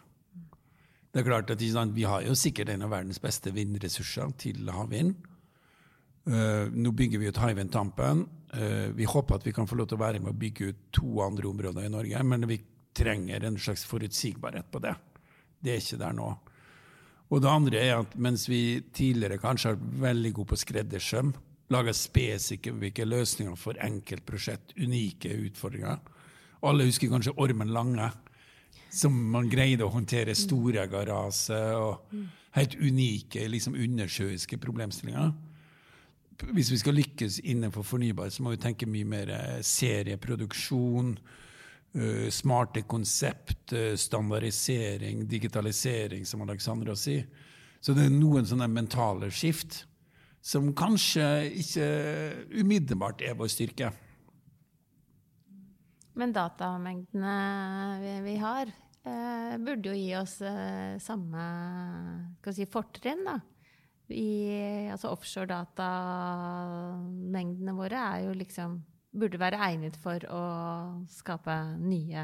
Det 1.12 1.23
er 1.23 1.25
klart 1.25 1.49
at 1.49 1.62
Vi 1.62 2.03
har 2.03 2.21
jo 2.21 2.36
sikkert 2.36 2.69
en 2.69 2.84
av 2.84 2.91
verdens 2.91 3.19
beste 3.19 3.51
vindressurser 3.51 4.32
til 4.38 4.69
havvind. 4.69 5.15
Uh, 6.27 6.67
nå 6.75 6.91
bygger 6.91 7.19
vi 7.19 7.30
ut 7.30 7.39
Hywind 7.39 7.71
Tampen. 7.71 8.27
Uh, 8.53 8.91
vi 8.93 9.06
håper 9.06 9.36
at 9.36 9.45
vi 9.45 9.53
kan 9.56 9.67
få 9.67 9.75
lov 9.75 9.88
til 9.88 9.97
å 9.97 10.03
være 10.03 10.19
med 10.19 10.34
å 10.34 10.38
bygge 10.38 10.67
ut 10.67 10.82
to 10.91 11.21
andre 11.23 11.47
områder 11.47 11.88
i 11.88 11.89
Norge, 11.89 12.23
men 12.23 12.47
vi 12.47 12.60
trenger 12.93 13.43
en 13.47 13.58
slags 13.58 13.86
forutsigbarhet 13.86 14.69
på 14.71 14.82
det. 14.84 14.93
Det 15.63 15.71
er 15.71 15.82
ikke 15.82 16.01
der 16.03 16.13
nå. 16.13 16.27
Og 17.30 17.41
det 17.41 17.49
andre 17.51 17.80
er 17.82 17.95
at 18.01 18.15
mens 18.15 18.47
vi 18.49 18.82
tidligere 18.93 19.39
kanskje 19.41 19.71
har 19.71 19.80
vært 19.80 20.01
veldig 20.03 20.34
gode 20.36 20.51
på 20.51 20.60
skreddersøm, 20.62 21.34
laga 21.73 21.95
spesifikke 21.95 23.08
løsninger 23.08 23.58
for 23.60 23.80
enkeltprosjekt, 23.84 24.77
unike 24.80 25.34
utfordringer 25.49 25.97
Alle 26.63 26.86
husker 26.88 27.12
kanskje 27.12 27.36
Ormen 27.36 27.73
Lange 27.75 28.08
som 28.93 29.15
man 29.32 29.50
greide 29.50 29.86
å 29.86 29.93
håndtere 29.93 30.36
store 30.38 30.88
garasjer 30.91 31.76
og 31.78 32.13
helt 32.58 32.78
unike 32.80 33.47
liksom 33.52 33.78
undersjøiske 33.78 34.60
problemstillinger. 34.62 35.34
Hvis 36.54 36.71
vi 36.71 36.80
skal 36.82 36.97
lykkes 36.97 37.39
innenfor 37.50 37.86
fornybar, 37.86 38.30
så 38.30 38.45
må 38.45 38.54
vi 38.54 38.62
tenke 38.62 38.89
mye 38.89 39.08
mer 39.10 39.32
eh, 39.34 39.60
serieproduksjon, 39.65 41.15
uh, 41.97 42.28
smarte 42.30 42.84
konsept, 42.86 43.73
uh, 43.73 43.95
standardisering, 43.97 45.26
digitalisering, 45.30 46.28
som 46.30 46.45
Alexandra 46.45 46.93
sier. 46.95 47.26
Så 47.82 47.95
det 47.97 48.06
er 48.06 48.13
noen 48.13 48.45
sånne 48.45 48.69
mentale 48.69 49.32
skift 49.34 49.82
som 50.45 50.69
kanskje 50.78 51.26
ikke 51.60 51.88
umiddelbart 52.62 53.23
er 53.26 53.38
vår 53.38 53.50
styrke. 53.52 53.89
Men 56.17 56.32
datamengdene 56.34 57.99
vi, 58.01 58.13
vi 58.25 58.32
har, 58.41 58.65
eh, 59.06 59.53
burde 59.62 59.91
jo 59.91 59.97
gi 59.97 60.15
oss 60.17 60.41
eh, 60.41 60.97
samme 61.03 61.43
si, 62.49 62.65
fortrinn, 62.65 63.25
da. 63.27 63.36
I, 64.08 64.88
altså 64.93 65.10
offshore 65.12 65.47
datamengdene 65.51 67.73
våre 67.75 67.97
er 67.99 68.23
jo 68.23 68.32
liksom 68.39 68.86
burde 69.17 69.38
være 69.41 69.60
egnet 69.67 69.97
for 69.99 70.23
å 70.32 70.43
skape 71.12 71.56
nye 71.82 72.23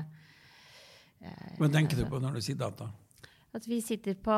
eh, 1.20 1.58
Hva 1.60 1.68
tenker 1.74 1.98
du 2.00 2.06
på 2.08 2.20
når 2.24 2.32
du 2.38 2.42
sier 2.46 2.60
data? 2.60 2.86
At 3.54 3.68
vi 3.70 3.78
sitter 3.86 4.16
på 4.18 4.36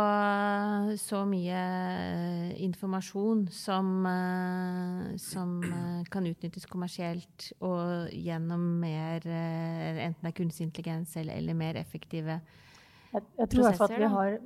så 1.00 1.22
mye 1.24 1.60
eh, 1.60 2.50
informasjon 2.66 3.46
som, 3.48 3.94
eh, 4.10 5.14
som 5.24 5.54
eh, 5.64 6.02
kan 6.12 6.28
utnyttes 6.28 6.68
kommersielt 6.68 7.48
og 7.64 8.12
gjennom 8.12 8.66
mer 8.82 9.24
Enten 9.24 10.20
det 10.20 10.34
er 10.34 10.36
kunstig 10.36 10.68
intelligens 10.68 11.16
eller, 11.16 11.40
eller 11.40 11.56
mer 11.56 11.80
effektive 11.80 12.42
jeg, 12.42 13.24
jeg 13.40 13.50
tror 13.56 13.70
prosesser. 13.70 13.86
at 13.86 13.98
vi 14.04 14.12
har 14.18 14.38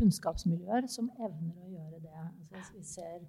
kunnskapsmiljøer 0.00 0.88
som 0.88 1.12
evner 1.20 1.60
å 1.60 1.68
gjøre 1.68 2.00
det. 2.00 2.16
Altså, 2.56 2.72
vi 2.78 2.84
ser 2.88 3.24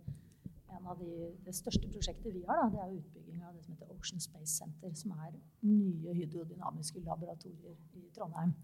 en 0.71 0.88
av 0.88 1.01
de, 1.03 1.34
Det 1.43 1.55
største 1.55 1.91
prosjektet 1.91 2.31
vi 2.31 2.45
har, 2.47 2.63
da, 2.63 2.69
det 2.71 2.86
er 2.86 2.99
utbygging 3.01 3.43
av 3.43 3.57
det 3.57 3.65
som 3.65 3.75
heter 3.75 3.91
Ocean 3.91 4.23
Space 4.23 4.55
Center, 4.55 4.95
som 4.95 5.12
er 5.19 5.36
nye 5.67 6.15
hydrodynamiske 6.15 7.03
laboratorier 7.03 7.75
i 7.99 8.07
Trondheim 8.15 8.55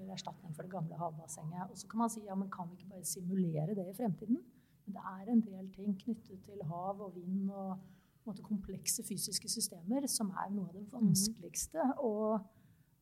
til 0.00 0.10
erstatning 0.14 0.56
for 0.56 0.66
det 0.66 0.72
gamle 0.72 0.98
havbassenget. 0.98 1.70
Og 1.70 1.78
så 1.78 1.88
kan 1.90 2.02
man 2.02 2.12
si 2.12 2.24
ja, 2.24 2.34
men 2.34 2.50
kan 2.50 2.68
vi 2.70 2.78
ikke 2.78 2.92
bare 2.94 3.04
simulere 3.04 3.74
det 3.76 3.86
i 3.90 3.96
fremtiden? 3.96 4.40
Men 4.84 4.96
det 4.96 5.02
er 5.12 5.32
en 5.32 5.42
del 5.46 5.72
ting 5.74 5.96
knyttet 6.00 6.44
til 6.46 6.62
hav 6.70 7.00
og 7.00 7.14
vind 7.16 7.50
og 7.50 7.78
måte, 8.26 8.42
komplekse 8.42 9.04
fysiske 9.06 9.48
systemer 9.48 10.06
som 10.10 10.32
er 10.44 10.50
noe 10.54 10.70
av 10.70 10.78
det 10.78 10.86
vanskeligste 10.92 11.84
å, 12.04 12.14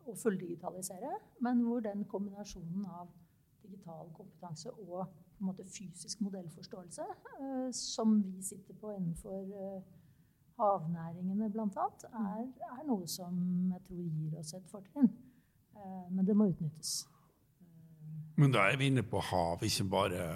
å 0.09 0.17
fulldigitalisere. 0.23 1.15
Men 1.45 1.63
hvor 1.67 1.85
den 1.85 2.05
kombinasjonen 2.11 2.87
av 2.87 3.15
digital 3.63 4.11
kompetanse 4.17 4.73
og 4.73 5.07
på 5.39 5.45
en 5.45 5.53
måte, 5.53 5.65
fysisk 5.71 6.21
modellforståelse, 6.27 7.05
uh, 7.39 7.69
som 7.71 8.17
vi 8.25 8.43
sitter 8.43 8.75
på 8.75 8.91
innenfor 8.97 9.45
uh, 9.55 9.99
havnæringene 10.59 11.47
bl.a., 11.55 11.87
er, 12.19 12.49
er 12.73 12.81
noe 12.89 13.07
som 13.07 13.37
jeg 13.71 13.85
tror 13.87 14.09
gir 14.17 14.39
oss 14.41 14.57
et 14.59 14.67
fortrinn. 14.73 15.13
Eh, 15.79 16.05
men 16.11 16.27
det 16.27 16.37
må 16.37 16.51
utnyttes. 16.51 17.01
Men 18.39 18.55
da 18.55 18.69
er 18.71 18.79
vi 18.79 18.91
inne 18.91 19.03
på 19.07 19.23
hav, 19.31 19.65
ikke 19.67 19.89
bare 19.91 20.27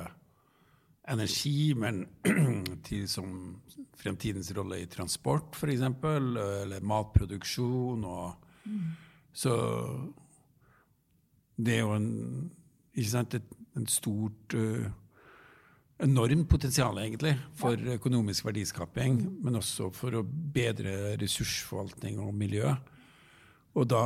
energi, 1.12 1.72
men 1.78 2.04
til 2.86 3.06
som 3.10 3.60
fremtidens 3.98 4.50
rolle 4.56 4.80
i 4.82 4.88
transport, 4.90 5.54
f.eks., 5.58 5.82
eller 5.82 6.82
matproduksjon. 6.86 8.04
Og, 8.04 8.48
mm. 8.64 8.88
Så 9.32 9.54
det 11.56 11.76
er 11.76 11.84
jo 11.84 11.94
en, 11.94 12.10
sant, 13.06 13.38
et, 13.38 13.54
en 13.78 13.86
stort 13.90 14.56
uh, 14.58 14.86
enormt 16.02 16.48
potensial 16.50 16.98
egentlig 16.98 17.36
for 17.58 17.78
ja. 17.78 17.96
økonomisk 17.98 18.46
verdiskaping, 18.48 19.20
mm. 19.22 19.36
men 19.46 19.60
også 19.62 19.90
for 19.94 20.18
å 20.18 20.24
bedre 20.26 21.14
ressursforvaltning 21.22 22.18
og 22.22 22.34
miljø. 22.34 22.74
Og 23.78 23.86
da 23.88 24.02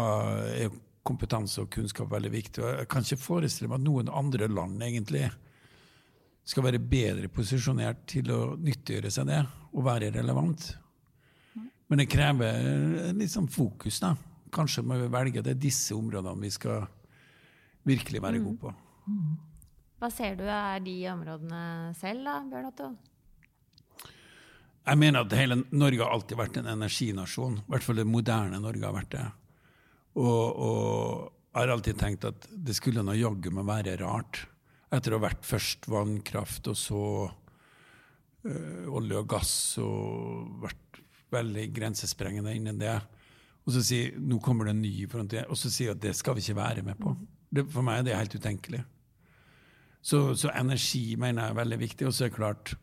er 0.53 0.69
kompetanse 1.07 1.63
og 1.63 1.71
kunnskap 1.73 2.11
veldig 2.13 2.33
viktig. 2.33 2.63
Og 2.63 2.81
jeg 2.83 2.89
kan 2.93 3.07
ikke 3.07 3.23
forestille 3.23 3.71
meg 3.71 3.81
at 3.81 3.87
noen 3.87 4.11
andre 4.11 4.49
land 4.51 4.83
egentlig 4.83 5.29
skal 6.47 6.67
være 6.67 6.83
bedre 6.83 7.31
posisjonert 7.33 8.05
til 8.11 8.31
å 8.35 8.41
nyttiggjøre 8.59 9.11
seg 9.11 9.31
det 9.31 9.41
og 9.73 9.87
være 9.87 10.13
relevant. 10.15 10.69
Men 11.87 12.03
det 12.03 12.11
krever 12.11 13.13
litt 13.15 13.33
sånn 13.33 13.51
fokus. 13.51 14.01
da. 14.03 14.15
Kanskje 14.55 14.85
må 14.87 14.99
vi 15.01 15.11
velge 15.11 15.43
det 15.43 15.55
er 15.57 15.65
disse 15.67 15.95
områdene 15.95 16.43
vi 16.43 16.53
skal 16.55 16.87
virkelig 17.87 18.23
være 18.23 18.43
gode 18.43 18.63
på. 18.63 18.73
Hva 19.97 20.11
ser 20.13 20.35
du 20.39 20.45
er 20.51 20.81
de 20.85 20.97
områdene 21.09 21.93
selv, 21.97 22.27
da, 22.27 22.41
Bjørn 22.51 22.71
Otto? 22.71 22.89
Jeg 24.87 25.01
mener 25.03 25.25
at 25.25 25.35
hele 25.35 25.57
Norge 25.75 26.03
har 26.03 26.13
alltid 26.15 26.39
vært 26.39 26.59
en 26.61 26.69
energinasjon. 26.71 27.59
I 27.59 27.73
hvert 27.73 27.87
fall 27.87 27.99
det 27.99 28.07
moderne 28.07 28.61
Norge 28.63 28.87
har 28.87 28.95
vært 28.95 29.15
det. 29.17 29.25
Og, 30.17 30.45
og, 30.57 31.33
jeg 31.57 31.65
har 31.65 31.73
alltid 31.73 31.99
tenkt 32.01 32.25
at 32.29 32.47
det 32.51 32.77
skulle 32.77 33.05
nå 33.05 33.15
jaggu 33.17 33.49
meg 33.55 33.69
være 33.69 33.97
rart, 34.03 34.43
etter 34.93 35.15
å 35.15 35.21
ha 35.21 35.27
vært 35.27 35.45
først 35.45 35.89
vannkraft 35.89 36.69
og 36.69 36.77
så 36.77 37.05
øh, 37.27 38.85
olje 38.93 39.23
og 39.23 39.31
gass 39.31 39.55
og 39.83 40.59
vært 40.67 41.01
veldig 41.33 41.65
grensesprengende 41.75 42.53
innen 42.57 42.81
det. 42.81 42.99
Og 43.67 43.73
så 43.75 43.83
sier 43.83 44.19
nå 44.21 44.39
kommer 44.45 44.69
det 44.69 44.77
en 44.77 44.85
ny 44.85 45.09
frontier, 45.11 45.49
og 45.51 45.59
så 45.59 45.73
sier 45.73 45.97
at 45.97 46.03
det 46.05 46.13
skal 46.17 46.37
vi 46.37 46.45
ikke 46.45 46.61
være 46.61 46.85
med 46.87 47.01
på. 47.01 47.17
Det, 47.51 47.65
for 47.73 47.87
meg 47.87 48.03
er 48.03 48.07
det 48.07 48.19
helt 48.19 48.37
utenkelig. 48.37 48.83
Så, 50.07 50.21
så 50.39 50.53
energi 50.55 51.17
mener 51.19 51.43
jeg 51.49 51.55
er 51.55 51.61
veldig 51.61 51.79
viktig. 51.81 52.07
Og 52.07 52.15
så 52.15 52.27
er 52.27 52.31
det 52.31 52.37
klart, 52.37 52.75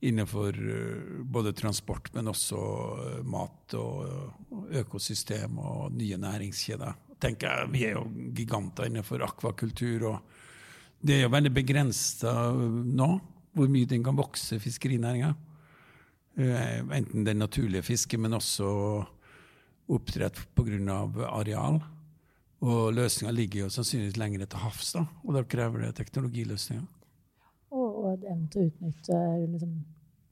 innenfor 0.00 0.70
eh, 0.70 1.22
både 1.24 1.52
transport, 1.52 2.14
men 2.14 2.30
også 2.32 2.60
eh, 3.04 3.18
mat 3.28 3.74
og 3.78 4.72
økosystem 4.80 5.58
og 5.60 5.92
nye 5.92 6.16
næringskjeder. 6.20 6.96
tenker 7.20 7.66
Vi 7.72 7.84
er 7.84 7.98
jo 7.98 8.06
giganter 8.36 8.88
innenfor 8.88 9.22
akvakultur. 9.26 10.06
og 10.08 10.18
Det 11.00 11.18
er 11.18 11.22
jo 11.26 11.34
veldig 11.34 11.52
begrensa 11.52 12.52
nå 12.54 13.10
hvor 13.52 13.68
mye 13.68 13.88
den 13.88 14.04
kan 14.06 14.16
vokse, 14.16 14.60
fiskerinæringa. 14.62 15.34
Eh, 16.38 16.78
enten 16.96 17.24
den 17.24 17.42
naturlige 17.42 17.82
fisket, 17.82 18.20
men 18.20 18.32
også 18.32 19.04
oppdrett 19.90 20.38
pga. 20.54 21.26
areal. 21.28 21.80
Og 22.60 22.94
løsninga 22.94 23.32
ligger 23.32 23.60
jo 23.60 23.68
sannsynligvis 23.68 24.16
lenger 24.16 24.46
til 24.46 24.58
havs, 24.58 24.92
da, 24.92 25.04
og 25.24 25.34
da 25.34 25.42
krever 25.42 25.80
det 25.80 25.94
teknologiløsninger 25.96 26.86
og 28.00 28.24
evnen 28.24 28.48
til 28.52 28.64
å 28.64 28.70
utnytte 28.70 29.20
liksom, 29.46 29.74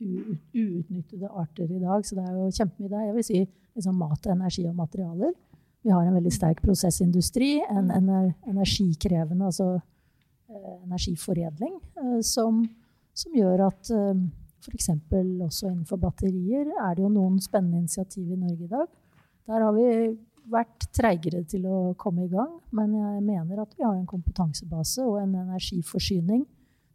uutnyttede 0.00 1.28
arter 1.28 1.70
i 1.70 1.80
dag. 1.82 2.06
Så 2.06 2.18
det 2.18 2.24
er 2.24 2.34
jo 2.36 2.48
kjempemye 2.54 2.90
der. 2.92 3.06
Jeg 3.08 3.16
vil 3.16 3.26
si 3.26 3.38
liksom, 3.42 3.98
mat, 3.98 4.26
energi 4.30 4.66
og 4.68 4.76
materialer. 4.78 5.34
Vi 5.86 5.94
har 5.94 6.04
en 6.04 6.18
veldig 6.18 6.34
sterk 6.34 6.62
prosessindustri, 6.64 7.58
en 7.70 7.90
ener 7.94 8.32
energikrevende, 8.50 9.46
altså 9.46 9.76
eh, 9.78 10.76
energiforedling, 10.84 11.76
eh, 12.02 12.18
som, 12.26 12.64
som, 13.14 13.36
gjør 13.38 13.68
at 13.68 13.92
eh, 13.94 14.24
f.eks. 14.58 14.88
også 14.90 15.70
innenfor 15.70 16.00
batterier 16.02 16.72
er 16.74 16.96
det 16.96 17.04
jo 17.04 17.12
noen 17.14 17.38
spennende 17.40 17.84
initiativ 17.84 18.26
i 18.26 18.40
Norge 18.40 18.66
i 18.66 18.72
dag. 18.72 18.88
Der 19.48 19.64
har 19.64 19.76
vi 19.76 19.86
vært 20.48 20.88
treigere 20.96 21.44
til 21.46 21.66
å 21.68 21.78
komme 22.00 22.26
i 22.26 22.32
gang, 22.32 22.58
men 22.74 22.94
jeg 22.96 23.22
mener 23.22 23.62
at 23.62 23.74
vi 23.76 23.84
har 23.84 23.94
en 23.94 24.08
kompetansebase 24.08 25.04
og 25.06 25.20
en 25.22 25.36
energiforsyning 25.44 26.42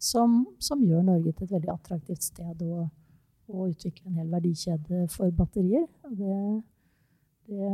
som, 0.04 0.44
som, 0.60 0.84
gjør 0.84 1.06
Norge 1.08 1.32
til 1.32 1.48
et 1.48 1.56
veldig 1.56 1.72
attraktivt 1.74 2.26
sted 2.26 2.62
å, 2.68 2.84
å 3.48 3.66
utvikle 3.70 4.10
en 4.10 4.20
hel 4.20 4.30
verdikjede 4.32 5.08
for 5.14 5.32
batterier. 5.38 5.86
Det, 6.12 6.38
det, 7.48 7.72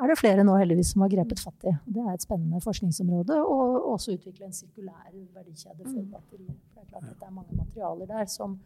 er 0.00 0.10
det 0.10 0.18
flere 0.18 0.46
nå 0.46 0.56
heldigvis 0.58 0.94
som 0.94 1.04
har 1.04 1.12
grepet 1.14 1.42
fatt 1.42 1.68
i. 1.70 1.74
Det 1.86 2.02
er 2.02 2.12
et 2.14 2.26
spennende 2.26 2.62
forskningsområde. 2.64 3.38
Og 3.46 3.90
også 3.94 4.16
utvikle 4.18 4.48
en 4.48 4.56
sirkulær 4.56 5.12
verdikjede 5.36 5.86
for 5.86 6.00
mm. 6.00 6.10
batterier. 6.16 6.58
Det 6.74 6.82
er 6.82 6.90
klart 6.90 7.08
at 7.12 7.20
det 7.20 7.28
er 7.28 7.38
mange 7.38 7.58
materialer 7.58 8.10
der 8.10 8.30
som 8.30 8.58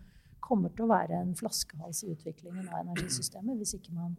kommer 0.49 0.73
til 0.73 0.87
å 0.87 0.93
være 0.93 1.19
en 1.21 1.35
flaskehals 1.37 2.05
i 2.07 2.13
utviklingen 2.15 2.69
av 2.71 2.87
energisystemet 2.87 3.59
hvis 3.59 3.75
ikke 3.77 3.93
man 3.97 4.15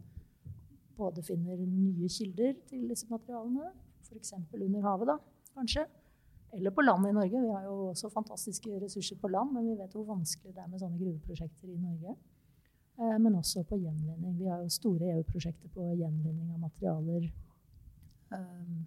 både 1.00 1.24
finner 1.24 1.58
nye 1.58 2.10
kilder 2.12 2.54
til 2.68 2.84
disse 2.90 3.08
materialene, 3.10 3.70
f.eks. 4.04 4.34
under 4.52 4.84
havet, 4.84 5.08
da, 5.08 5.16
kanskje, 5.56 5.86
eller 6.52 6.74
på 6.74 6.82
land 6.82 7.06
i 7.08 7.14
Norge. 7.14 7.40
Vi 7.40 7.52
har 7.54 7.64
jo 7.64 7.90
også 7.92 8.10
fantastiske 8.12 8.80
ressurser 8.82 9.16
på 9.20 9.30
land, 9.30 9.52
men 9.54 9.68
vi 9.70 9.78
vet 9.78 9.94
hvor 9.94 10.08
vanskelig 10.08 10.54
det 10.54 10.62
er 10.62 10.70
med 10.70 10.82
sånne 10.82 10.98
gruveprosjekter 11.00 11.70
i 11.70 11.78
Norge. 11.78 12.14
Eh, 13.00 13.18
men 13.18 13.38
også 13.38 13.64
på 13.68 13.78
gjenvinning. 13.80 14.38
Vi 14.38 14.48
har 14.50 14.62
jo 14.62 14.72
store 14.72 15.12
EU-prosjekter 15.16 15.72
på 15.74 15.92
gjenvinning 15.94 16.50
av 16.54 16.64
materialer. 16.64 17.28
Um, 18.30 18.86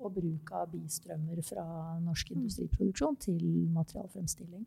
og 0.00 0.14
bruk 0.16 0.50
av 0.56 0.70
bistrømmer 0.72 1.42
fra 1.44 1.64
norsk 2.02 2.30
mm. 2.32 2.36
industriproduksjon 2.40 3.18
til 3.20 3.42
materialfremstilling. 3.74 4.64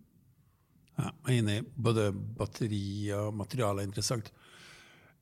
Ja, 0.93 1.09
jeg 1.09 1.39
er 1.39 1.39
enig. 1.41 1.57
Både 1.73 2.11
batteri 2.13 3.09
og 3.17 3.33
materiale 3.35 3.81
er 3.81 3.89
interessant. 3.89 4.29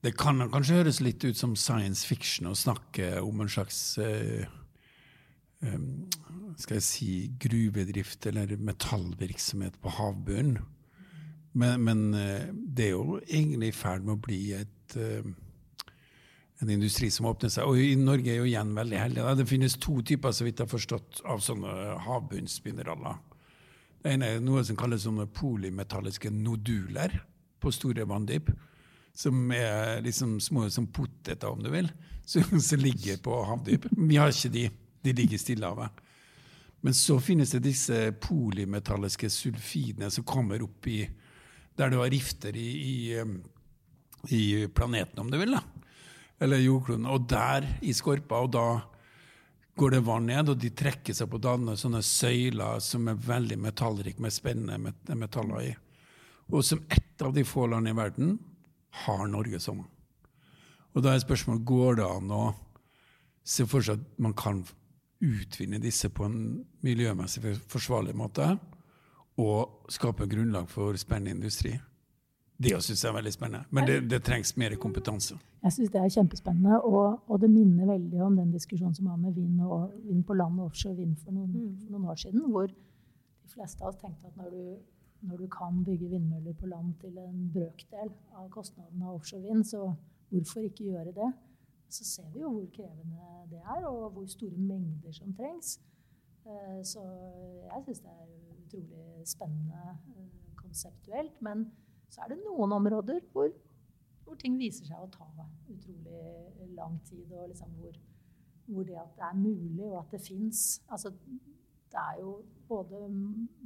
Det 0.01 0.15
kan 0.17 0.41
kanskje 0.51 0.81
høres 0.81 0.99
litt 1.03 1.23
ut 1.23 1.38
som 1.38 1.53
science 1.55 2.03
fiction 2.07 2.49
å 2.49 2.57
snakke 2.57 3.21
om 3.21 3.43
en 3.43 3.51
slags 3.51 3.79
eh, 4.01 4.49
skal 6.62 6.78
jeg 6.78 6.86
si, 6.86 7.12
gruvedrift 7.41 8.26
eller 8.30 8.56
metallvirksomhet 8.58 9.78
på 9.82 9.93
havbunnen. 9.97 10.60
Men, 11.54 11.82
men, 11.84 12.13
eh, 12.15 12.47
det 12.52 12.86
er 12.86 12.93
jo 12.95 13.17
egentlig 13.28 13.71
i 13.71 13.76
ferd 13.76 14.06
med 14.08 14.15
å 14.15 14.21
bli 14.24 14.39
et, 14.56 14.95
eh, 14.95 15.26
en 16.62 16.69
industri 16.69 17.10
som 17.12 17.28
åpner 17.28 17.52
seg. 17.52 17.67
Og 17.67 17.78
i 17.78 17.95
Norge 18.00 18.32
er 18.32 18.39
jo 18.39 18.47
igjen 18.47 18.71
veldig 18.78 19.00
heldig. 19.02 19.26
Det 19.38 19.50
finnes 19.50 19.76
to 19.76 20.00
typer 20.02 20.32
så 20.32 20.47
vidt 20.47 20.62
jeg 20.62 20.67
har 20.67 20.71
forstått, 20.71 21.21
av 21.26 21.43
sånne 21.43 21.97
havbunnsmineraler. 22.06 23.19
Det 24.02 24.13
ene 24.15 24.30
er 24.32 24.39
noe 24.41 24.63
som 24.65 24.80
kalles 24.80 25.04
sånne 25.06 25.28
polymetalliske 25.36 26.32
noduler 26.34 27.19
på 27.62 27.74
store 27.76 28.08
vanndyp. 28.08 28.54
Som 29.13 29.52
er 29.52 30.00
liksom 30.06 30.39
små 30.39 30.69
som 30.71 30.88
poteter, 30.88 31.50
om 31.50 31.60
du 31.60 31.69
vil, 31.69 31.91
som, 32.26 32.47
som 32.63 32.80
ligger 32.80 33.19
på 33.19 33.43
havdyp. 33.50 33.89
Vi 33.91 34.15
har 34.15 34.32
ikke 34.32 34.54
de. 34.56 34.69
De 35.01 35.13
ligger 35.13 35.35
i 35.35 35.41
Stillehavet. 35.41 36.01
Men 36.81 36.93
så 36.97 37.19
finnes 37.21 37.51
det 37.53 37.63
disse 37.65 37.97
polymetalliske 38.23 39.29
sulfidene 39.29 40.09
som 40.13 40.25
kommer 40.25 40.63
opp 40.65 40.87
i 40.89 41.03
Der 41.77 41.89
du 41.89 41.97
har 42.01 42.09
rifter 42.11 42.55
i, 42.57 42.69
i, 42.83 43.13
i 44.35 44.67
planeten, 44.67 45.19
om 45.19 45.29
du 45.31 45.37
vil. 45.37 45.55
da. 45.55 45.61
eller 46.39 46.57
jordkloden. 46.57 47.05
Og 47.05 47.29
der 47.29 47.67
i 47.81 47.93
skorpa, 47.93 48.41
og 48.41 48.51
da 48.51 48.81
går 49.77 49.95
det 49.95 50.01
vann 50.05 50.27
ned, 50.27 50.49
og 50.49 50.59
de 50.59 50.69
trekker 50.69 51.15
seg 51.15 51.29
på 51.31 51.39
danne 51.41 51.77
sånne 51.79 52.01
søyler 52.03 52.81
som 52.83 53.07
er 53.07 53.21
veldig 53.27 53.57
metallrike, 53.61 54.21
med 54.21 54.33
spennende 54.33 55.15
metaller 55.15 55.69
i. 55.69 55.71
Og 56.51 56.65
som 56.65 56.83
ett 56.89 57.21
av 57.23 57.33
de 57.33 57.45
få 57.47 57.67
land 57.71 57.87
i 57.87 57.95
verden 57.95 58.35
har 59.05 59.27
Norge 59.31 59.61
som. 59.63 59.85
Og 60.91 61.05
da 61.05 61.13
er 61.13 61.23
spørsmålet 61.23 61.65
går 61.65 62.01
det 62.01 62.09
an 62.09 62.33
å 62.35 62.43
se 63.47 63.65
for 63.69 63.85
seg 63.85 64.01
at 64.01 64.21
man 64.21 64.35
kan 64.37 64.65
utvinne 65.21 65.79
disse 65.81 66.10
på 66.10 66.25
en 66.25 66.38
miljømessig 66.86 67.55
forsvarlig 67.69 68.15
måte, 68.17 68.55
og 69.41 69.88
skape 69.89 70.27
grunnlag 70.29 70.67
for 70.69 70.97
spennende 70.99 71.38
industri. 71.38 71.75
Det 72.62 72.77
syns 72.84 73.03
jeg 73.03 73.10
er 73.10 73.15
veldig 73.15 73.34
spennende. 73.34 73.65
Men 73.73 73.88
det, 73.89 73.95
det 74.10 74.19
trengs 74.25 74.53
mer 74.60 74.75
kompetanse. 74.81 75.38
Jeg 75.63 75.73
syns 75.73 75.91
det 75.93 76.01
er 76.01 76.13
kjempespennende, 76.13 76.77
og, 76.81 77.19
og, 77.27 77.39
det 77.41 77.49
minner 77.49 77.89
veldig 77.89 78.21
om 78.25 78.38
den 78.38 78.51
diskusjonen 78.53 78.95
som 78.97 79.10
var 79.10 79.17
med 79.21 79.34
vind, 79.34 79.62
og, 79.62 79.91
vind 80.05 80.23
på 80.27 80.38
land 80.38 80.60
og 80.60 80.69
offshore 80.69 80.97
vind 80.97 81.15
for 81.23 81.34
noen, 81.34 81.51
mm. 81.53 81.75
for 81.84 81.95
noen, 81.95 82.07
år 82.13 82.19
siden, 82.21 82.43
hvor 82.53 82.67
de 82.69 83.53
fleste 83.53 83.81
av 83.81 83.91
oss 83.91 84.01
tenkte 84.01 84.29
at 84.29 84.38
når 84.38 84.53
du, 84.53 84.63
når 85.29 85.41
du 85.41 85.47
kan 85.53 85.84
bygge 85.86 86.10
vindmøller 86.12 86.57
på 86.57 86.69
land 86.69 86.93
til 87.01 87.17
en 87.21 87.47
brøkdel 87.53 88.13
av 88.38 88.49
kostnadene 88.53 89.07
av 89.07 89.19
offshore 89.19 89.45
vind, 89.47 89.65
så 89.69 89.88
hvorfor 90.29 90.67
ikke 90.67 90.89
gjøre 90.91 91.15
det? 91.17 91.31
Så 91.91 92.06
ser 92.08 92.30
vi 92.34 92.39
jo 92.39 92.49
hvor 92.56 92.67
krevende 92.75 93.32
det 93.51 93.60
er, 93.60 93.86
og 93.88 94.12
hvor 94.15 94.25
store 94.32 94.58
mengder 94.58 95.12
som 95.12 95.34
trengs. 95.36 95.75
Eh, 96.45 96.80
så 96.88 97.01
jeg 97.67 97.84
syns 97.86 97.99
det 98.06 98.13
er 98.13 98.30
utrolig 98.65 99.27
spennende 99.27 99.97
eh, 100.15 100.30
konseptuelt. 100.56 101.41
men 101.41 101.67
så 102.10 102.21
er 102.21 102.32
det 102.32 102.43
noen 102.43 102.71
områder 102.75 103.19
hvor, 103.32 103.51
hvor 104.25 104.39
ting 104.39 104.58
viser 104.60 104.88
seg 104.88 104.99
å 104.99 105.12
ta 105.12 105.27
utrolig 105.71 106.71
lang 106.75 106.97
tid, 107.08 107.32
og 107.32 107.51
liksom 107.51 107.75
hvor, 107.80 107.99
hvor, 108.65 108.84
det 108.88 108.97
at 108.99 109.13
det 109.15 109.27
er 109.27 109.38
mulig, 109.39 109.86
og 109.86 109.99
at 109.99 110.12
det 110.12 110.21
fins 110.21 110.82
altså, 110.88 111.12
Det 111.91 111.99
er 111.99 112.19
jo 112.19 112.43
både 112.67 112.99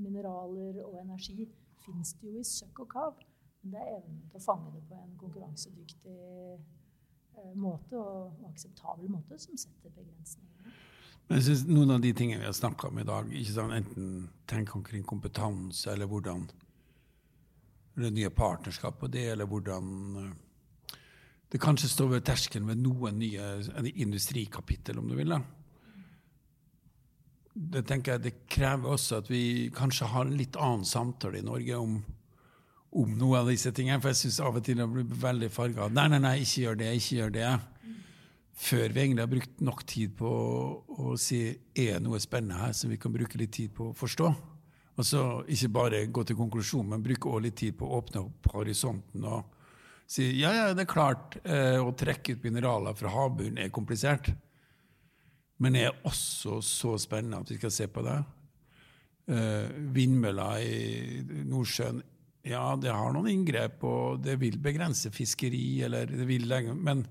mineraler 0.01 0.81
og 0.83 0.95
energi 1.01 1.45
fins 1.85 2.13
det 2.13 2.31
jo 2.31 2.39
i 2.39 2.43
søkk 2.43 2.79
og 2.79 2.87
kav. 2.89 3.19
Men 3.61 3.73
det 3.73 3.81
er 3.81 3.97
evnen 3.99 4.23
til 4.31 4.39
å 4.39 4.45
fange 4.45 4.71
det 4.73 4.81
på 4.89 4.97
en 4.97 5.11
konkurransedyktig 5.21 6.15
eh, 6.15 6.63
måte 7.55 7.97
og, 7.99 8.35
og 8.41 8.51
akseptabel 8.51 9.09
måte 9.11 9.39
som 9.41 9.57
setter 9.59 9.93
begrensninger. 9.95 10.51
Men 11.25 11.39
jeg 11.39 11.47
synes 11.47 11.65
Noen 11.69 11.95
av 11.95 12.03
de 12.03 12.11
tingene 12.13 12.43
vi 12.43 12.49
har 12.49 12.55
snakka 12.55 12.91
om 12.91 12.99
i 13.01 13.07
dag, 13.07 13.31
ikke 13.33 13.55
sånn, 13.55 13.73
enten 13.73 14.09
tenk 14.49 14.75
omkring 14.77 15.05
kompetanse 15.07 15.89
eller 15.93 16.09
hvordan 16.09 16.45
det 17.95 18.11
nye 18.11 18.29
partnerskap 18.29 18.99
på 18.99 19.07
det, 19.07 19.29
eller 19.33 19.47
hvordan 19.49 19.91
eh, 20.21 20.97
det 21.51 21.61
kanskje 21.63 21.89
står 21.89 22.09
ved 22.11 22.25
terskelen 22.27 22.67
ved 22.67 22.81
noen 22.83 23.19
nye 23.21 23.91
industrikapittel, 23.95 24.99
om 24.99 25.07
du 25.09 25.15
vil. 25.15 25.31
da. 25.31 25.39
Det 27.55 27.85
tenker 27.87 28.15
jeg 28.15 28.23
det 28.25 28.33
krever 28.51 28.97
også 28.97 29.21
at 29.21 29.29
vi 29.31 29.71
kanskje 29.73 30.09
har 30.11 30.27
en 30.27 30.35
litt 30.35 30.57
annen 30.59 30.83
samtale 30.85 31.39
i 31.39 31.45
Norge 31.45 31.77
om, 31.79 32.01
om 32.95 33.15
noe 33.19 33.41
av 33.41 33.51
disse 33.51 33.71
tingene. 33.75 33.99
For 34.01 34.13
jeg 34.13 34.23
syns 34.23 34.41
av 34.43 34.57
og 34.59 34.65
til 34.65 34.79
det 34.79 34.87
blir 34.91 35.07
veldig 35.23 35.51
farga. 35.53 35.89
Nei, 35.91 36.07
nei, 36.13 36.21
nei, 36.23 36.35
ikke 36.43 36.65
gjør 36.65 36.81
det, 36.81 36.91
ikke 36.99 37.19
gjør 37.19 37.33
det. 37.35 37.53
Før 38.65 38.85
vi 38.87 39.01
egentlig 39.03 39.25
har 39.25 39.31
brukt 39.33 39.63
nok 39.67 39.81
tid 39.89 40.13
på 40.15 40.29
å, 40.31 40.59
å 41.11 41.15
si 41.19 41.41
er 41.75 41.97
det 41.97 42.03
noe 42.05 42.21
spennende 42.23 42.61
her 42.61 42.75
som 42.77 42.93
vi 42.93 42.99
kan 43.01 43.13
bruke 43.13 43.39
litt 43.41 43.51
tid 43.57 43.73
på 43.75 43.89
å 43.89 43.97
forstå. 43.97 44.29
Og 44.95 45.03
så 45.03 45.23
ikke 45.51 45.73
bare 45.75 46.05
gå 46.07 46.23
til 46.23 46.39
konklusjon, 46.39 46.87
men 46.87 47.03
bruke 47.03 47.27
også 47.27 47.43
litt 47.43 47.57
tid 47.59 47.75
på 47.75 47.87
å 47.87 47.99
åpne 47.99 48.23
opp 48.23 48.47
horisonten 48.53 49.27
og 49.27 49.51
si 50.07 50.29
ja, 50.39 50.53
ja, 50.53 50.65
det 50.77 50.85
er 50.85 50.91
klart, 50.91 51.35
eh, 51.43 51.81
å 51.81 51.91
trekke 51.97 52.37
ut 52.37 52.45
mineraler 52.45 52.95
fra 52.95 53.11
havbunnen 53.11 53.59
er 53.59 53.73
komplisert. 53.75 54.29
Men 55.59 55.75
det 55.75 55.85
er 55.87 56.01
også 56.07 56.61
så 56.63 56.95
spennende 57.01 57.41
at 57.41 57.51
vi 57.51 57.57
skal 57.59 57.73
se 57.73 57.87
på 57.91 58.03
det. 58.05 58.17
Eh, 59.35 59.71
vindmøller 59.95 60.61
i 60.61 61.43
Nordsjøen 61.49 62.03
ja, 62.45 62.75
det 62.77 62.93
har 62.93 63.13
noen 63.13 63.31
inngrep, 63.31 63.83
og 63.89 64.19
det 64.21 64.35
vil 64.41 64.59
begrense 64.61 65.09
fiskeri, 65.13 65.81
eller 65.85 66.09
det 66.11 66.27
vil 66.29 66.51
men 66.77 67.01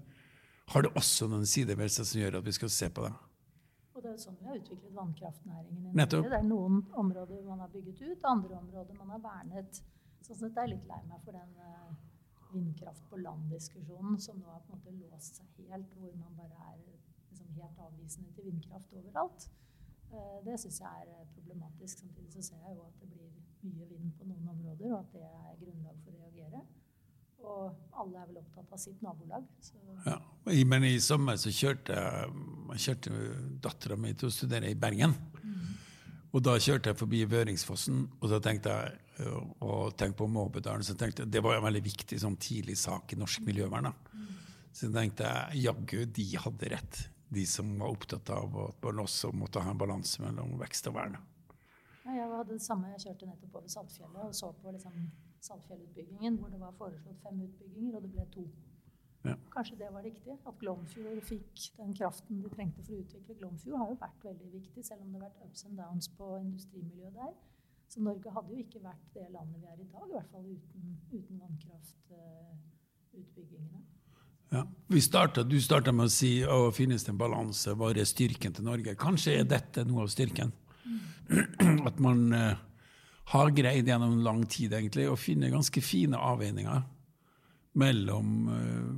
har 0.73 0.87
det 0.87 0.93
også 0.97 1.27
noen 1.29 1.47
sider 1.49 1.77
ved 1.77 1.93
seg 1.93 2.07
som 2.09 2.21
gjør 2.21 2.39
at 2.39 2.47
vi 2.47 2.55
skal 2.57 2.71
se 2.73 2.89
på 2.95 3.05
det? 3.05 3.13
Og 3.95 4.03
det 4.03 4.13
er 4.13 4.21
sånn 4.23 4.39
vi 4.39 4.47
har 4.49 4.61
utviklet 4.61 4.95
vannkraftnæringen 4.95 5.91
i 5.91 5.93
Norge. 5.93 6.23
Det 6.31 6.39
er 6.39 6.47
noen 6.47 6.81
områder 7.03 7.43
man 7.49 7.61
har 7.65 7.73
bygget 7.75 8.01
ut, 8.07 8.29
andre 8.31 8.61
områder 8.61 8.97
man 9.01 9.13
har 9.15 9.23
vernet. 9.27 9.83
Sånn 10.25 10.39
sett 10.41 10.57
er 10.57 10.69
jeg 10.69 10.77
litt 10.77 10.89
lei 10.89 11.01
meg 11.11 11.27
for 11.27 11.37
den 11.37 11.53
uh, 11.61 11.91
vindkraft 12.55 13.05
på 13.11 13.21
land-diskusjonen 13.21 14.17
som 14.23 14.39
nå 14.41 14.49
har 14.55 14.63
på 14.65 14.73
en 14.73 14.81
måte 14.81 14.97
låst 15.03 15.43
seg 15.43 15.69
helt, 15.69 15.91
hvor 15.99 16.15
man 16.17 16.39
bare 16.39 16.71
er 16.71 16.79
liksom, 16.81 17.51
helt 17.59 17.85
avvisende 17.89 18.33
til 18.39 18.49
vindkraft 18.49 18.97
overalt. 19.03 19.49
Uh, 20.15 20.39
det 20.47 20.57
syns 20.63 20.81
jeg 20.87 21.11
er 21.19 21.27
problematisk. 21.37 22.07
Samtidig 22.07 22.33
så 22.39 22.49
ser 22.49 22.65
jeg 22.65 22.79
jo 22.79 22.87
at 22.89 23.03
det 23.03 23.11
blir 23.13 23.44
mye 23.69 23.89
vind 23.91 24.15
på 24.19 24.29
noen 24.29 24.49
områder, 24.55 24.93
og 24.93 24.99
at 25.01 25.13
det 25.15 25.29
er 25.29 25.61
grunnlag 25.61 26.01
for 26.05 26.15
å 26.15 26.23
reagere. 26.23 26.65
Og 27.45 27.99
alle 28.01 28.21
er 28.23 28.29
vel 28.31 28.41
opptatt 28.41 28.73
av 28.73 28.81
sitt 28.81 29.03
nabolag. 29.05 29.47
Ja, 30.07 30.19
Men 30.45 30.85
i 30.89 30.97
sommer 31.01 31.37
så 31.41 31.53
kjørte 31.53 31.97
jeg 31.99 32.85
kjørte 32.87 33.25
dattera 33.63 33.99
mi 34.01 34.15
til 34.17 34.31
å 34.31 34.35
studere 34.35 34.71
i 34.71 34.79
Bergen. 34.79 35.13
Mm. 35.43 35.75
Og 36.35 36.43
da 36.43 36.57
kjørte 36.59 36.91
jeg 36.91 36.99
forbi 36.99 37.21
Vøringsfossen, 37.31 38.01
og 38.19 38.31
så 38.33 38.41
tenkte 38.43 38.73
jeg 38.73 39.01
og 39.63 39.95
tenkte 39.95 40.19
på 40.19 40.27
Måbedalen. 40.27 40.83
så 40.83 40.95
tenkte 40.95 41.23
jeg, 41.23 41.31
Det 41.31 41.43
var 41.43 41.57
en 41.57 41.63
veldig 41.63 41.85
viktig 41.85 42.19
sånn 42.21 42.37
tidlig 42.37 42.77
sak 42.79 43.13
i 43.13 43.17
norsk 43.17 43.45
miljøvern. 43.47 43.93
Mm. 44.13 44.33
Så 44.73 44.91
tenkte 44.91 45.23
jeg 45.23 45.69
jaggu, 45.69 46.05
de 46.07 46.27
hadde 46.37 46.71
rett, 46.73 47.09
de 47.29 47.47
som 47.47 47.79
var 47.79 47.95
opptatt 47.95 48.31
av 48.31 48.59
at 48.69 48.83
man 48.83 49.05
også 49.05 49.31
måtte 49.33 49.63
ha 49.63 49.71
en 49.71 49.79
balanse 49.79 50.23
mellom 50.23 50.57
vekst 50.59 50.91
og 50.91 50.97
vern. 50.99 51.17
Hadde 52.45 52.59
det 52.59 52.63
samme. 52.63 52.91
Jeg 52.93 53.01
kjørte 53.07 53.27
nettopp 53.31 53.55
over 53.57 53.71
Saltfjellet 53.73 54.21
og 54.21 54.35
så 54.37 54.51
på 54.61 54.69
liksom 54.75 54.93
Saltfjellutbyggingen, 55.41 56.37
hvor 56.37 56.53
det 56.53 56.61
var 56.61 56.77
foreslått 56.77 57.17
fem 57.25 57.41
utbygginger, 57.41 57.97
og 57.97 58.05
det 58.05 58.13
ble 58.13 58.21
to. 58.35 58.45
Ja. 59.25 59.33
Kanskje 59.55 59.79
det 59.81 59.89
var 59.95 60.03
riktig? 60.05 60.35
At 60.45 60.59
Glomfjord 60.61 61.23
fikk 61.25 61.73
den 61.79 61.95
kraften 61.97 62.43
de 62.45 62.49
trengte 62.53 62.85
for 62.85 62.93
å 62.93 63.01
utvikle. 63.01 63.39
Glomfjord 63.41 63.81
har 63.81 63.89
jo 63.89 63.97
vært 64.03 64.21
veldig 64.29 64.49
viktig, 64.59 64.81
selv 64.85 65.01
om 65.01 65.09
det 65.09 65.17
har 65.17 65.25
vært 65.31 65.41
ups 65.47 65.65
and 65.65 65.77
downs 65.81 66.07
på 66.19 66.27
industrimiljøet 66.43 67.17
der. 67.17 67.33
Så 67.89 67.97
Norge 68.05 68.29
hadde 68.37 68.51
jo 68.53 68.61
ikke 68.61 68.85
vært 68.85 69.07
det 69.17 69.27
landet 69.33 69.57
vi 69.63 69.67
er 69.71 69.79
i 69.81 69.89
dag, 69.95 70.05
i 70.05 70.13
hvert 70.19 70.33
fall 70.35 70.45
uten, 70.45 71.01
uten 71.15 71.37
vannkraftutbyggingene. 71.47 73.81
Ja. 74.53 74.63
Startet, 75.01 75.49
du 75.49 75.57
starta 75.65 75.89
med 75.97 76.05
å 76.11 76.13
si 76.13 76.45
å 76.45 76.69
finnes 76.77 77.01
det 77.07 77.13
en 77.15 77.23
balanse, 77.25 77.73
hva 77.73 77.89
er 77.95 78.05
styrken 78.09 78.53
til 78.53 78.65
Norge? 78.69 78.93
Kanskje 79.01 79.41
er 79.41 79.45
dette 79.49 79.81
noe 79.89 80.05
av 80.05 80.13
styrken? 80.13 80.53
At 81.89 81.99
man 82.03 82.33
eh, 82.33 82.57
har 83.33 83.51
greid 83.51 83.89
gjennom 83.89 84.19
lang 84.25 84.45
tid 84.47 84.75
egentlig 84.77 85.09
å 85.09 85.17
finne 85.17 85.53
ganske 85.53 85.81
fine 85.81 86.19
avveininger 86.21 86.83
mellom 87.75 88.49
uh, 88.49 88.91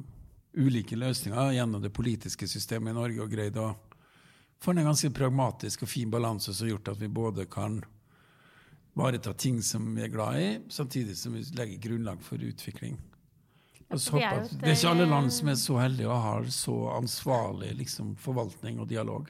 ulike 0.60 0.96
løsninger 0.98 1.54
gjennom 1.56 1.80
det 1.80 1.94
politiske 1.96 2.48
systemet 2.48 2.92
i 2.92 2.96
Norge, 2.96 3.22
og 3.22 3.32
greid 3.32 3.56
å 3.56 3.70
få 4.60 4.74
en 4.74 4.88
ganske 4.90 5.12
pragmatisk 5.16 5.86
og 5.86 5.88
fin 5.88 6.10
balanse 6.12 6.52
som 6.52 6.66
har 6.66 6.74
gjort 6.74 6.90
at 6.92 7.00
vi 7.00 7.08
både 7.08 7.46
kan 7.48 7.78
ivareta 8.96 9.32
ting 9.32 9.62
som 9.62 9.88
vi 9.94 10.04
er 10.04 10.12
glad 10.12 10.40
i, 10.40 10.50
samtidig 10.72 11.16
som 11.16 11.36
vi 11.36 11.44
legger 11.56 11.88
grunnlag 11.88 12.22
for 12.24 12.42
utvikling. 12.42 12.96
Og 13.92 14.00
så 14.00 14.16
håper 14.16 14.40
at 14.42 14.54
Det 14.58 14.70
er 14.70 14.78
ikke 14.78 14.92
alle 14.96 15.08
land 15.08 15.32
som 15.32 15.50
er 15.52 15.58
så 15.60 15.76
heldige 15.78 16.08
og 16.10 16.22
har 16.24 16.48
så 16.50 16.76
ansvarlig 16.96 17.74
liksom, 17.82 18.14
forvaltning 18.18 18.80
og 18.82 18.88
dialog. 18.90 19.28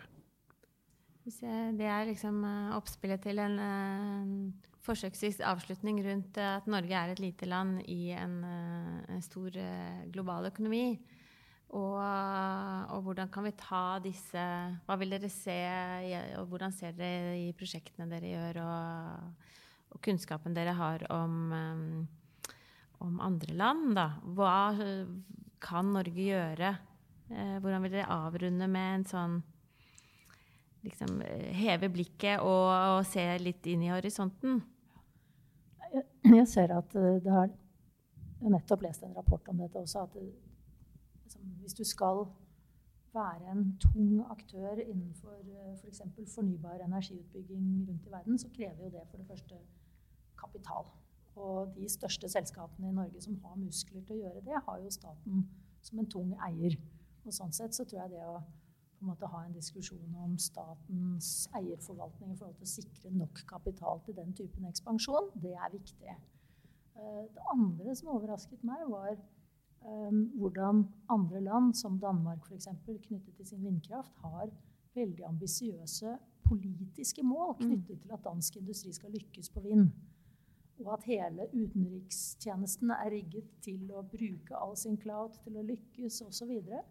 Det 1.26 1.86
er 1.90 2.06
liksom 2.06 2.44
eh, 2.46 2.74
oppspillet 2.76 3.24
til 3.26 3.40
en 3.42 3.56
uh, 3.58 4.66
forsøksvis 4.86 5.40
avslutning 5.42 5.98
rundt 6.04 6.38
at 6.38 6.66
Norge 6.70 6.94
er 6.94 7.10
et 7.10 7.22
lite 7.22 7.48
land 7.50 7.80
i 7.90 8.12
en, 8.14 8.36
eh, 8.46 9.14
en 9.16 9.22
stor 9.24 9.56
eh, 9.58 10.04
global 10.14 10.46
økonomi. 10.52 10.98
Og, 11.74 11.98
og, 11.98 13.00
hvordan 13.02 13.28
kan 13.34 13.42
vi 13.42 13.50
ta 13.58 13.98
disse 13.98 14.42
Hva 14.86 14.94
vil 15.00 15.10
dere 15.10 15.28
se, 15.28 15.56
og 16.38 16.46
hvordan 16.46 16.70
ser 16.72 16.94
dere 16.94 17.32
i 17.42 17.48
prosjektene 17.58 18.06
dere 18.06 18.30
gjør, 18.30 18.60
og, 18.62 19.48
og 19.90 20.00
kunnskapen 20.06 20.54
dere 20.54 20.76
har 20.78 21.02
om, 21.10 21.50
om 23.02 23.18
andre 23.18 23.58
land? 23.58 23.98
Da? 23.98 24.06
Hva 24.38 24.54
kan 25.58 25.90
Norge 25.90 26.28
gjøre? 26.30 26.70
Hvordan 27.26 27.82
vil 27.82 27.96
dere 27.98 28.14
avrunde 28.14 28.70
med 28.70 29.00
en 29.00 29.08
sånn 29.10 29.36
liksom, 30.87 31.20
Heve 31.59 31.90
blikket 31.92 32.40
og, 32.40 32.70
og 32.70 33.05
se 33.09 33.27
litt 33.42 33.66
inn 33.70 33.85
i 33.87 33.92
horisonten? 33.92 34.62
jeg 36.38 36.49
ser 36.49 36.75
at 36.77 36.96
eh, 36.99 37.20
det 37.22 37.33
har 37.33 37.49
Jeg 38.37 38.51
har 38.51 38.53
nettopp 38.53 38.83
lest 38.85 39.03
en 39.03 39.16
rapport 39.16 39.49
om 39.49 39.62
dette 39.62 39.81
også. 39.81 40.03
at 40.03 40.12
det, 40.14 40.27
liksom, 41.25 41.40
Hvis 41.61 41.75
du 41.75 41.85
skal 41.85 42.27
være 43.14 43.53
en 43.53 43.79
tung 43.81 44.20
aktør 44.31 44.77
innenfor 44.83 45.38
f.eks. 45.81 46.03
For 46.14 46.35
fornybar 46.35 46.85
energiutbygging 46.85 47.87
rundt 47.88 48.07
i 48.07 48.12
verden, 48.12 48.38
så 48.38 48.49
krever 48.57 48.85
jo 48.85 48.90
det 48.90 49.07
for 49.11 49.16
det 49.16 49.27
første 49.27 49.55
kapital. 50.38 50.85
Og 51.37 51.72
de 51.77 51.88
største 51.88 52.29
selskapene 52.29 52.88
i 52.88 52.92
Norge 52.92 53.22
som 53.22 53.40
har 53.44 53.57
muskler 53.57 54.05
til 54.05 54.16
å 54.16 54.20
gjøre 54.27 54.44
det, 54.44 54.61
har 54.68 54.79
jo 54.85 54.90
staten 54.90 55.49
som 55.83 55.99
en 55.99 56.11
tung 56.11 56.37
eier. 56.49 56.77
Og 57.25 57.33
sånn 57.35 57.53
sett 57.53 57.75
så 57.75 57.85
tror 57.85 58.03
jeg 58.03 58.14
det 58.16 58.25
å 58.25 58.38
på 58.96 59.04
en 59.04 59.11
måte 59.12 59.28
ha 59.28 59.42
en 59.44 59.54
diskusjon 59.54 60.14
om 60.24 60.37
statens 60.40 61.30
eierforvaltning 61.59 62.32
i 62.32 62.38
forhold 62.38 62.56
til 62.61 62.68
å 62.68 62.74
sikre 62.74 63.12
nok 63.12 63.42
kapital 63.50 64.00
til 64.06 64.16
den 64.16 64.32
typen 64.37 64.68
ekspansjon, 64.70 65.30
det 65.42 65.52
er 65.52 65.72
viktig. 65.72 66.14
Eh, 66.96 67.24
det 67.35 67.48
andre 67.52 67.96
som 67.98 68.14
overrasket 68.14 68.64
meg, 68.64 68.87
var 68.88 69.18
um, 69.85 70.22
hvordan 70.40 70.87
andre 71.12 71.42
land, 71.44 71.74
som 71.76 72.00
Danmark 72.00 72.48
f.eks., 72.48 72.68
knyttet 72.87 73.37
til 73.37 73.46
sin 73.46 73.64
vindkraft, 73.64 74.16
har 74.24 74.48
veldig 74.96 75.26
ambisiøse 75.28 76.16
politiske 76.46 77.22
mål 77.22 77.56
mm. 77.59 77.64
knyttet 77.66 78.00
til 78.02 78.12
at 78.16 78.24
dansk 78.24 78.56
industri 78.56 78.92
skal 78.96 79.12
lykkes 79.12 79.50
på 79.52 79.61
vind. 79.61 79.90
Og 80.85 80.92
at 80.92 81.04
hele 81.09 81.48
utenrikstjenesten 81.52 82.90
er 82.90 83.11
rigget 83.12 83.48
til 83.64 83.92
å 83.96 84.04
bruke 84.04 84.56
all 84.56 84.76
sin 84.76 84.96
cloud 85.00 85.37
til 85.44 85.56
å 85.56 85.64
lykkes 85.64 86.20
osv. 86.24 86.32
Så, 86.38 86.48
videre. 86.48 86.82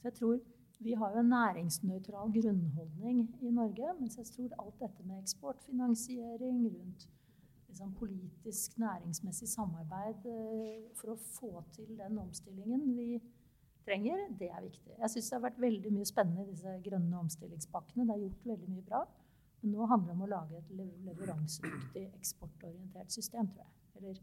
så 0.00 0.08
jeg 0.08 0.18
tror 0.18 0.40
vi 0.80 0.94
har 0.96 1.12
jo 1.12 1.20
en 1.20 1.32
næringsnøytral 1.34 2.32
grunnholdning 2.32 3.18
i 3.42 3.50
Norge, 3.50 3.94
mens 4.00 4.16
jeg 4.18 4.26
tror 4.26 4.54
alt 4.62 4.78
dette 4.80 5.04
med 5.04 5.18
eksportfinansiering 5.22 6.62
rundt 6.66 7.08
liksom, 7.68 7.92
politisk, 7.94 8.78
næringsmessig 8.78 9.48
samarbeid 9.48 10.24
eh, 10.26 10.88
for 10.96 11.14
å 11.14 11.20
få 11.36 11.52
til 11.76 11.92
den 11.98 12.18
omstillingen 12.18 12.88
vi 12.96 13.20
trenger, 13.84 14.26
det 14.40 14.48
er 14.48 14.64
viktig. 14.64 14.96
Jeg 14.98 15.10
syns 15.10 15.30
det 15.30 15.36
har 15.36 15.46
vært 15.46 15.60
veldig 15.60 15.92
mye 15.94 16.08
spennende 16.08 16.44
i 16.44 16.50
disse 16.50 16.74
grønne 16.84 17.22
omstillingspakkene. 17.26 18.06
Det 18.08 18.16
er 18.16 18.24
gjort 18.24 18.50
veldig 18.52 18.72
mye 18.74 18.88
bra. 18.88 19.04
Men 19.60 19.74
nå 19.76 19.86
handler 19.86 20.12
det 20.12 20.16
om 20.16 20.24
å 20.24 20.30
lage 20.30 20.58
et 20.60 20.70
leveransedyktig, 21.06 22.04
eksportorientert 22.16 23.12
system, 23.12 23.48
tror 23.52 23.66
jeg. 23.66 23.72
Eller 24.00 24.20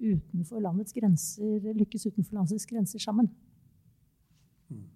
utenfor 0.00 0.62
landets 0.64 0.96
grenser, 0.96 1.70
lykkes 1.76 2.08
utenfor 2.08 2.40
landets 2.40 2.66
grenser 2.66 3.02
sammen. 3.02 3.28
Mm. 4.70 4.88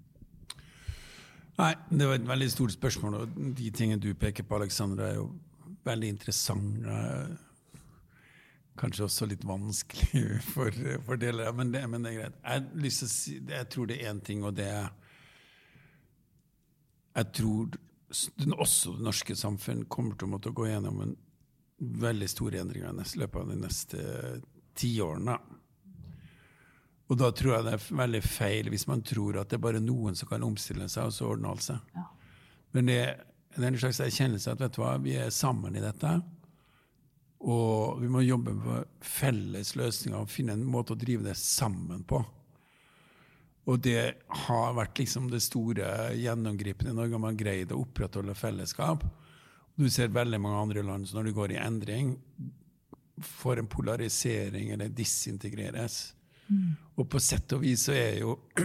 Nei, 1.54 1.72
det 1.90 2.06
var 2.08 2.18
et 2.18 2.28
veldig 2.28 2.50
stort 2.50 2.74
spørsmål, 2.74 3.14
og 3.14 3.34
de 3.58 3.70
tingene 3.70 4.02
du 4.02 4.10
peker 4.18 4.46
på, 4.46 4.56
Alexandra, 4.58 5.12
er 5.12 5.20
jo 5.20 5.28
veldig 5.84 6.08
interessante 6.10 6.98
kanskje 8.80 9.06
også 9.06 9.28
litt 9.30 9.44
vanskelig 9.46 10.40
for, 10.52 10.74
for 11.06 11.20
deler, 11.20 11.52
men 11.54 11.72
det, 11.72 11.84
men 11.90 12.04
det 12.04 12.12
er 12.12 12.20
greit. 12.20 12.38
Jeg, 12.42 12.92
si, 12.98 13.38
jeg, 13.38 13.68
tror 13.70 13.90
det 13.90 14.00
er 14.00 14.10
én 14.10 14.22
ting, 14.24 14.44
og 14.44 14.56
det 14.58 14.68
er 14.70 14.92
Jeg 17.14 17.30
tror 17.38 17.76
også 18.58 18.96
det 18.96 19.04
norske 19.06 19.34
samfunn 19.38 19.84
kommer 19.90 20.18
til 20.18 20.26
å 20.26 20.32
måtte 20.34 20.50
gå 20.54 20.66
gjennom 20.66 21.00
en 21.02 21.14
veldig 21.78 22.28
store 22.30 22.60
endringer 22.62 22.90
i 22.90 23.18
løpet 23.20 23.40
av 23.40 23.50
de 23.50 23.58
neste 23.58 24.02
tiårene. 24.78 25.36
Og 27.12 27.18
da 27.20 27.28
tror 27.36 27.56
jeg 27.56 27.66
det 27.66 27.74
er 27.76 27.88
veldig 28.00 28.20
feil 28.24 28.70
hvis 28.72 28.86
man 28.88 29.02
tror 29.04 29.40
at 29.40 29.50
det 29.50 29.58
er 29.58 29.66
bare 29.66 29.82
noen 29.82 30.16
som 30.16 30.30
kan 30.30 30.44
omstille 30.46 30.88
seg, 30.88 31.10
og 31.10 31.16
så 31.16 31.28
ordner 31.28 31.52
alt 31.52 31.66
seg. 31.66 31.96
Ja. 31.96 32.06
Men 32.74 32.88
det, 32.88 33.00
det, 33.54 33.60
er 33.60 33.68
en 33.68 33.82
slags 33.82 34.00
erkjennelse 34.02 34.54
at 34.54 34.62
vet 34.62 34.76
du 34.76 34.80
hva, 34.82 34.94
vi 35.02 35.18
er 35.20 35.34
sammen 35.34 35.76
i 35.76 35.84
dette. 35.84 36.14
Og 37.44 38.00
vi 38.00 38.08
må 38.08 38.24
jobbe 38.24 38.54
med 38.56 38.88
felles 39.04 39.74
løsninger 39.76 40.16
og 40.16 40.32
finne 40.32 40.56
en 40.56 40.64
måte 40.64 40.94
å 40.94 40.98
drive 40.98 41.26
det 41.28 41.36
sammen 41.38 42.06
på. 42.08 42.22
Og 43.68 43.80
det 43.84 44.00
har 44.44 44.74
vært 44.76 44.98
liksom 45.00 45.28
det 45.32 45.40
store 45.44 46.14
gjennomgripende 46.20 46.92
i 46.92 46.96
Norge. 46.96 47.20
Man 47.20 47.36
greid 47.36 47.72
å 47.72 47.80
opprettholde 47.84 48.36
fellesskap. 48.36 49.04
Du 49.76 49.86
ser 49.90 50.12
veldig 50.12 50.40
mange 50.40 50.60
andre 50.60 50.84
land 50.86 51.08
som 51.08 51.18
når 51.18 51.28
de 51.28 51.36
går 51.36 51.54
i 51.54 51.60
endring, 51.60 52.12
får 53.24 53.60
en 53.60 53.70
polarisering 53.70 54.72
eller 54.74 54.92
disintegreres. 54.92 56.14
Mm. 56.48 56.74
Og 57.00 57.08
på 57.10 57.20
sett 57.22 57.52
og 57.56 57.64
vis 57.64 57.86
så 57.88 57.94
er 57.96 58.20
jo 58.20 58.36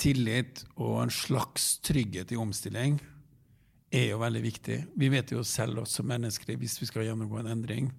tillit 0.00 0.64
og 0.76 1.00
en 1.04 1.12
slags 1.14 1.76
trygghet 1.84 2.32
i 2.32 2.40
omstilling 2.40 3.00
er 3.90 4.12
jo 4.12 4.20
veldig 4.22 4.42
viktig. 4.44 4.78
Vi 4.94 5.10
vet 5.10 5.32
jo 5.34 5.42
selv 5.46 5.82
også 5.82 6.04
mennesker, 6.06 6.54
hvis 6.56 6.78
vi 6.80 6.88
skal 6.88 7.08
gjennomgå 7.08 7.40
en 7.40 7.50
endring, 7.56 7.90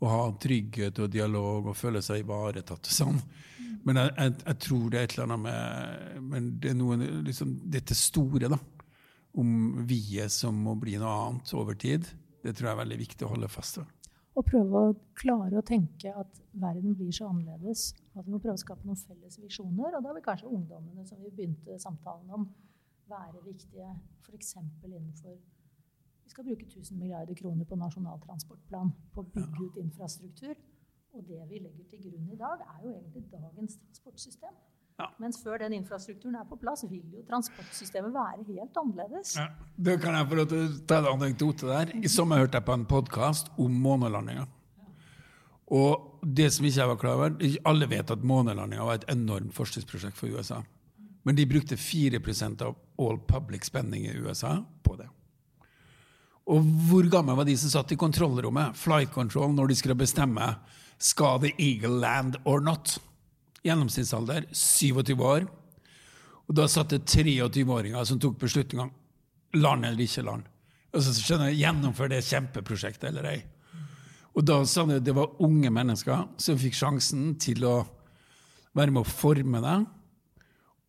å 0.00 0.08
ha 0.08 0.20
trygghet 0.40 0.96
og 1.04 1.10
dialog 1.12 1.68
og 1.68 1.76
føle 1.76 2.00
seg 2.00 2.22
ivaretatt 2.22 2.88
og 2.88 2.94
sånn. 2.94 3.18
Men 3.84 4.00
jeg, 4.00 4.12
jeg, 4.16 4.34
jeg, 4.46 4.56
tror 4.64 4.86
det 4.88 4.98
er 4.98 5.06
et 5.06 5.14
eller 5.14 5.26
annet 5.26 5.42
med 5.44 6.30
men 6.30 6.48
det 6.60 6.72
er 6.72 6.76
noe, 6.76 6.96
liksom, 7.26 7.52
Dette 7.72 7.96
store, 7.96 8.48
da, 8.52 8.58
om 9.40 9.50
vi-et 9.88 10.32
som 10.32 10.56
må 10.56 10.74
bli 10.80 10.96
noe 11.00 11.12
annet 11.26 11.52
over 11.56 11.76
tid, 11.80 12.08
det 12.40 12.54
tror 12.56 12.70
jeg 12.70 12.74
er 12.74 12.82
veldig 12.82 13.00
viktig 13.00 13.26
å 13.26 13.32
holde 13.34 13.52
fast 13.52 13.80
ved. 13.80 13.92
Og 14.38 14.46
prøve 14.46 14.80
å 14.80 14.96
klare 15.18 15.58
å 15.58 15.66
tenke 15.66 16.12
at 16.14 16.40
verden 16.62 16.94
blir 16.96 17.10
så 17.14 17.28
annerledes. 17.32 17.90
At 18.14 18.26
vi 18.26 18.34
må 18.34 18.38
prøve 18.38 18.54
å 18.54 18.62
skape 18.62 18.86
noen 18.86 18.98
felles 18.98 19.38
visjoner. 19.42 19.96
Og 19.98 20.04
da 20.04 20.14
vil 20.14 20.24
kanskje 20.24 20.50
ungdommene, 20.50 21.06
som 21.08 21.18
vi 21.22 21.32
begynte 21.34 21.78
samtalen 21.82 22.30
om, 22.36 22.46
være 23.10 23.42
viktige 23.44 23.88
f.eks. 24.22 24.54
innenfor 24.86 25.34
Vi 25.34 26.30
skal 26.30 26.46
bruke 26.46 26.66
1000 26.68 26.98
milliarder 26.98 27.34
kroner 27.34 27.66
på 27.66 27.76
Nasjonal 27.76 28.20
transportplan 28.22 28.92
på 29.14 29.24
å 29.24 29.30
bygge 29.34 29.64
ut 29.66 29.80
infrastruktur. 29.82 30.54
Og 31.10 31.24
det 31.26 31.40
vi 31.50 31.58
legger 31.58 31.88
til 31.90 32.04
grunn 32.04 32.28
i 32.30 32.38
dag, 32.38 32.62
er 32.62 32.84
jo 32.84 32.92
egentlig 32.94 33.24
dagens 33.32 33.80
transportsystem. 33.82 34.54
Ja. 35.00 35.08
Mens 35.22 35.40
før 35.40 35.62
den 35.62 35.74
infrastrukturen 35.78 36.36
er 36.36 36.46
på 36.48 36.58
plass, 36.60 36.84
vil 36.90 37.02
jo 37.14 37.22
transportsystemet 37.28 38.12
være 38.14 38.44
helt 38.50 38.80
annerledes. 38.82 39.34
Ja. 39.38 39.46
Da 39.76 39.96
kan 40.00 40.16
jeg 40.18 40.28
få 40.28 40.40
lov 40.40 40.48
til 40.50 40.64
å 40.66 40.72
ta 40.90 41.00
en 41.00 41.12
anekdote 41.14 41.70
der. 41.70 41.94
I 41.96 42.10
sommer 42.12 42.42
hørte 42.42 42.60
jeg 42.60 42.68
på 42.68 42.76
en 42.76 42.88
podkast 42.90 43.48
om 43.60 43.78
månelandinga. 43.84 44.44
Og 45.70 46.26
det 46.26 46.50
som 46.52 46.66
ikke 46.66 46.80
jeg 46.82 46.90
var 46.90 46.98
klar 47.00 47.16
over, 47.16 47.36
Alle 47.64 47.86
vet 47.88 48.10
at 48.10 48.26
månelandinga 48.26 48.84
var 48.84 49.00
et 49.00 49.08
enormt 49.12 49.54
forskningsprosjekt 49.54 50.18
for 50.18 50.28
USA. 50.28 50.60
Men 51.24 51.36
de 51.36 51.46
brukte 51.46 51.76
4% 51.76 52.62
av 52.66 52.76
all 52.98 53.18
public 53.28 53.64
spending 53.64 54.06
i 54.08 54.16
USA 54.18 54.58
på 54.82 54.96
det. 54.96 55.08
Og 56.50 56.64
hvor 56.88 57.06
gamle 57.12 57.36
var 57.38 57.46
de 57.46 57.56
som 57.56 57.70
satt 57.70 57.92
i 57.92 58.00
kontrollrommet, 58.00 58.76
flight 58.76 59.12
control, 59.14 59.52
når 59.54 59.70
de 59.70 59.76
skulle 59.78 59.98
bestemme 60.00 60.54
skal 61.00 61.38
the 61.40 61.54
eagle 61.58 62.00
land 62.00 62.36
or 62.44 62.60
not? 62.60 62.98
Gjennomsnittsalder 63.66 64.46
27 64.52 65.14
år. 65.20 65.46
Og 66.48 66.56
da 66.58 66.66
satt 66.70 66.94
det 66.94 67.04
23-åringer 67.06 68.06
som 68.08 68.18
tok 68.20 68.40
beslutninga 68.40 68.88
land 69.60 69.86
eller 69.86 70.04
ikke 70.06 70.24
land. 70.26 70.46
Og 70.90 71.04
så 71.04 71.14
skjønner 71.14 71.50
jeg, 71.50 71.60
Gjennomfør 71.62 72.10
det 72.10 72.24
kjempeprosjektet 72.26 73.10
eller 73.12 73.30
ei. 73.30 73.38
Og 74.34 74.46
da 74.46 74.60
sa 74.68 74.84
de 74.86 74.98
at 75.00 75.06
det 75.06 75.14
var 75.14 75.38
unge 75.42 75.70
mennesker 75.74 76.26
som 76.40 76.58
fikk 76.58 76.76
sjansen 76.78 77.34
til 77.42 77.64
å 77.66 77.76
være 78.78 78.94
med 78.94 79.02
å 79.02 79.10
forme 79.10 79.62
det 79.64 79.78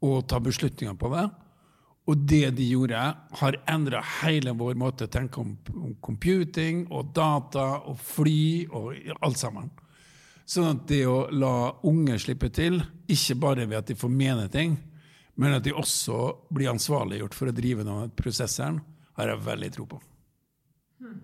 og 0.05 0.25
ta 0.29 0.39
beslutninger 0.41 0.97
på 0.97 1.10
det. 1.13 1.27
Og 2.10 2.23
det 2.27 2.47
de 2.57 2.65
gjorde, 2.65 3.01
har 3.39 3.57
endra 3.69 4.01
hele 4.21 4.55
vår 4.57 4.77
måte 4.79 5.05
å 5.05 5.12
tenke 5.12 5.41
om, 5.41 5.53
om, 5.77 5.93
computing 6.01 6.88
og 6.89 7.12
data 7.15 7.84
og 7.86 7.99
fly 8.01 8.65
og 8.73 8.97
alt 9.21 9.38
sammen. 9.41 9.69
Sånn 10.51 10.67
at 10.67 10.87
det 10.89 11.05
å 11.07 11.29
la 11.31 11.71
unge 11.87 12.17
slippe 12.19 12.49
til, 12.51 12.81
ikke 13.07 13.37
bare 13.39 13.67
ved 13.69 13.77
at 13.77 13.91
de 13.91 13.95
får 13.95 14.11
mene 14.11 14.49
ting, 14.51 14.73
men 15.39 15.55
at 15.55 15.63
de 15.63 15.71
også 15.71 16.17
blir 16.51 16.73
ansvarliggjort 16.73 17.37
for 17.37 17.47
å 17.47 17.55
drive 17.55 17.85
noen 17.87 18.11
prosesseren, 18.17 18.81
har 19.15 19.31
jeg 19.31 19.45
veldig 19.45 19.69
tro 19.77 19.85
på. 19.93 19.99
Hmm. 20.99 21.21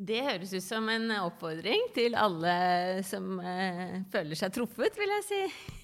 Det 0.00 0.20
høres 0.24 0.52
ut 0.54 0.64
som 0.64 0.86
en 0.88 1.10
oppfordring 1.18 1.90
til 1.92 2.14
alle 2.16 2.52
som 3.04 3.34
eh, 3.44 3.98
føler 4.08 4.38
seg 4.38 4.54
truffet, 4.56 4.96
vil 4.96 5.12
jeg 5.12 5.26
si. 5.26 5.40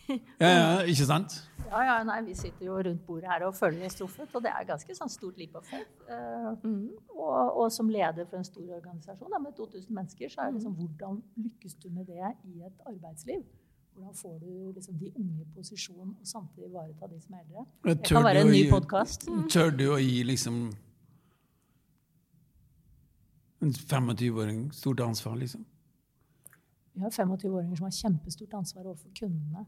ja, 0.40 0.48
ja, 0.48 0.70
ikke 0.88 1.08
sant? 1.10 1.34
Ja, 1.66 1.82
ja, 1.84 1.96
nei, 2.06 2.22
Vi 2.24 2.36
sitter 2.38 2.64
jo 2.64 2.78
rundt 2.86 3.02
bordet 3.04 3.28
her 3.28 3.44
og 3.44 3.52
føler 3.58 3.84
oss 3.84 3.98
truffet, 3.98 4.30
og 4.32 4.44
det 4.46 4.54
er 4.54 4.64
ganske 4.70 4.96
sånn 4.96 5.12
stort 5.12 5.36
leap 5.36 5.58
of 5.60 5.68
faith. 5.68 5.92
Uh, 6.08 6.54
mm. 6.62 6.86
og, 7.12 7.36
og, 7.42 7.66
som 7.74 7.90
leder 7.92 8.24
for 8.30 8.40
en 8.40 8.48
stor 8.48 8.72
organisasjon 8.78 9.36
da, 9.36 9.42
med 9.42 9.52
2000 9.58 9.92
mennesker, 9.98 10.32
så 10.32 10.46
er 10.46 10.48
det 10.48 10.62
liksom 10.62 10.80
hvordan 10.80 11.20
lykkes 11.42 11.76
du 11.84 11.90
med 11.90 12.08
det 12.08 12.32
i 12.48 12.64
et 12.70 12.88
arbeidsliv? 12.88 13.44
Hvordan 13.96 14.16
får 14.16 14.34
du 14.40 14.72
liksom, 14.78 14.96
de 15.02 15.12
unge 15.12 15.44
i 15.44 15.46
posisjon 15.58 16.08
og 16.08 16.24
samtidig 16.24 16.70
ivareta 16.70 17.12
de 17.12 17.20
som 17.20 17.36
er 17.36 17.44
eldre? 17.44 17.68
Det 17.84 18.00
kan 18.08 18.24
være 18.24 18.46
en 18.46 18.52
ny 18.54 18.64
podkast. 18.72 19.28
Tør 19.52 19.76
du 19.76 19.86
å 19.92 20.00
gi 20.00 20.22
liksom 20.28 20.66
en 23.64 23.72
25-åring 23.72 24.72
stort 24.72 25.00
ansvar, 25.00 25.36
liksom? 25.36 25.64
Vi 26.96 27.02
har 27.02 27.10
25-åringer 27.10 27.76
som 27.76 27.84
har 27.84 27.90
kjempestort 27.90 28.54
ansvar 28.54 28.86
overfor 28.86 29.10
kundene. 29.18 29.66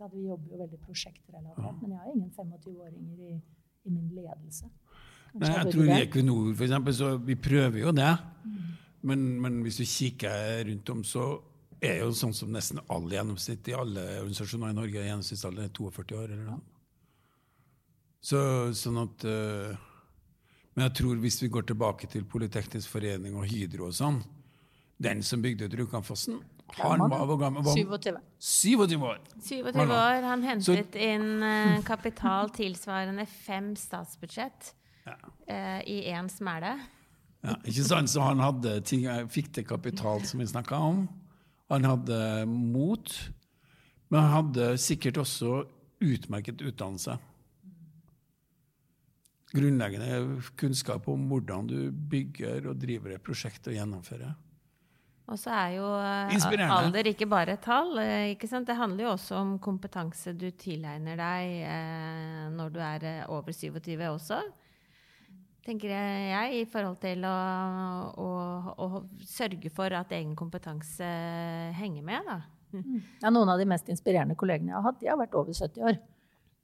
Vi 0.00 0.22
jobber 0.24 0.52
jo 0.54 0.58
veldig 0.62 0.78
prosjektrelatert, 0.80 1.58
ja. 1.60 1.72
men 1.82 1.90
jeg 1.92 1.98
har 2.00 2.12
ingen 2.14 2.30
25-åringer 2.32 3.18
i, 3.26 3.34
i, 3.84 3.90
min 3.90 4.06
ledelse. 4.16 4.70
Kanskje 5.32 5.50
Nei, 5.50 5.56
jeg 5.58 5.74
tror 5.74 5.90
i 5.90 5.96
Equinor, 5.98 6.54
for 6.54 6.66
eksempel, 6.66 6.94
så 6.96 7.10
vi 7.20 7.36
prøver 7.36 7.82
jo 7.82 7.92
det. 7.92 8.14
Mm. 8.44 8.70
Men, 9.10 9.26
men, 9.44 9.58
hvis 9.66 9.80
du 9.80 9.84
kikker 9.84 10.64
rundt 10.70 10.92
om, 10.94 11.04
så 11.04 11.26
er 11.84 12.00
jo 12.00 12.14
sånn 12.16 12.32
som 12.36 12.52
nesten 12.52 12.80
alle 12.92 13.18
gjennomsnitt 13.18 13.68
i 13.68 13.76
alle 13.76 14.06
organisasjoner 14.22 14.72
i 14.72 14.78
Norge 14.78 15.04
gjennomsnittsalder 15.04 15.68
er 15.68 15.74
42 15.76 16.16
år. 16.16 16.32
eller 16.32 16.48
noe. 16.48 16.62
Så, 18.24 18.40
sånn 18.76 19.00
at 19.00 19.24
uh, 19.28 19.89
men 20.80 20.86
jeg 20.88 20.96
tror 21.02 21.18
hvis 21.20 21.36
vi 21.42 21.48
går 21.52 21.66
tilbake 21.68 22.08
til 22.08 22.22
Politeknisk 22.24 22.88
forening 22.88 23.34
og 23.36 23.44
Hydro 23.50 23.90
og 23.90 23.92
sånn 23.92 24.22
Den 24.96 25.18
som 25.20 25.42
bygde 25.44 25.66
ut 25.68 25.74
Rjukanfossen, 25.76 26.38
Han 26.78 27.04
var 27.10 27.26
hvor 27.28 27.36
gammel? 27.36 27.66
Var 27.66 27.76
27. 27.76 28.16
27 28.40 29.04
år. 29.04 29.18
27 29.44 29.76
år. 29.84 30.24
Han 30.24 30.46
hentet 30.46 30.96
inn 30.96 31.42
eh, 31.44 31.82
kapital 31.84 32.48
tilsvarende 32.56 33.26
fem 33.28 33.74
statsbudsjett 33.76 34.70
eh, 35.04 35.80
i 35.84 35.98
én 36.08 36.30
smæle. 36.32 36.76
Ja, 37.44 37.58
ikke 37.60 37.84
sant? 37.84 38.12
Så 38.12 38.24
han 38.24 38.40
hadde 38.40 38.78
ting, 38.86 39.04
fikk 39.28 39.52
til 39.56 39.66
kapital, 39.68 40.24
som 40.24 40.40
vi 40.40 40.48
snakka 40.48 40.80
om. 40.80 41.02
Han 41.74 41.88
hadde 41.90 42.20
mot, 42.48 43.16
men 44.08 44.22
han 44.22 44.32
hadde 44.38 44.70
sikkert 44.80 45.20
også 45.26 45.64
utmerket 46.00 46.62
utdannelse. 46.64 47.18
Grunnleggende 49.50 50.40
kunnskap 50.58 51.08
om 51.10 51.24
hvordan 51.30 51.66
du 51.66 51.78
bygger 51.90 52.68
og 52.70 52.78
driver 52.78 53.16
et 53.16 53.24
prosjekt 53.24 53.66
og 53.66 53.74
gjennomfører. 53.74 54.36
Og 55.30 55.38
så 55.38 55.52
er 55.54 55.74
jo 55.76 55.86
eh, 55.94 56.64
alder 56.74 57.06
ikke 57.12 57.28
bare 57.30 57.54
et 57.54 57.62
tall. 57.62 57.92
eh, 58.02 58.32
Ikke 58.32 58.48
sant? 58.50 58.66
Det 58.66 58.78
handler 58.78 59.06
jo 59.06 59.12
også 59.12 59.36
om 59.38 59.52
kompetanse 59.62 60.34
du 60.34 60.48
tilegner 60.58 61.18
deg 61.18 61.52
eh, 61.70 62.48
når 62.54 62.74
du 62.74 62.80
er 62.82 63.06
over 63.30 63.54
27 63.54 63.94
også. 64.10 64.40
Tenker 65.66 65.92
jeg, 65.92 66.62
i 66.62 66.64
forhold 66.66 66.96
til 67.02 67.22
å, 67.28 67.36
å, 68.18 68.28
å 68.80 69.02
sørge 69.28 69.70
for 69.70 69.92
at 69.94 70.10
egen 70.16 70.32
kompetanse 70.34 71.06
henger 71.76 72.06
med, 72.06 72.26
da. 72.26 72.38
Ja, 73.20 73.30
noen 73.30 73.50
av 73.52 73.60
de 73.60 73.66
mest 73.68 73.90
inspirerende 73.92 74.38
kollegene 74.40 74.72
jeg 74.72 74.78
har 74.78 74.86
hatt, 74.88 74.98
de 75.02 75.10
har 75.10 75.18
vært 75.20 75.36
over 75.36 75.54
70 75.54 75.84
år. 75.90 76.00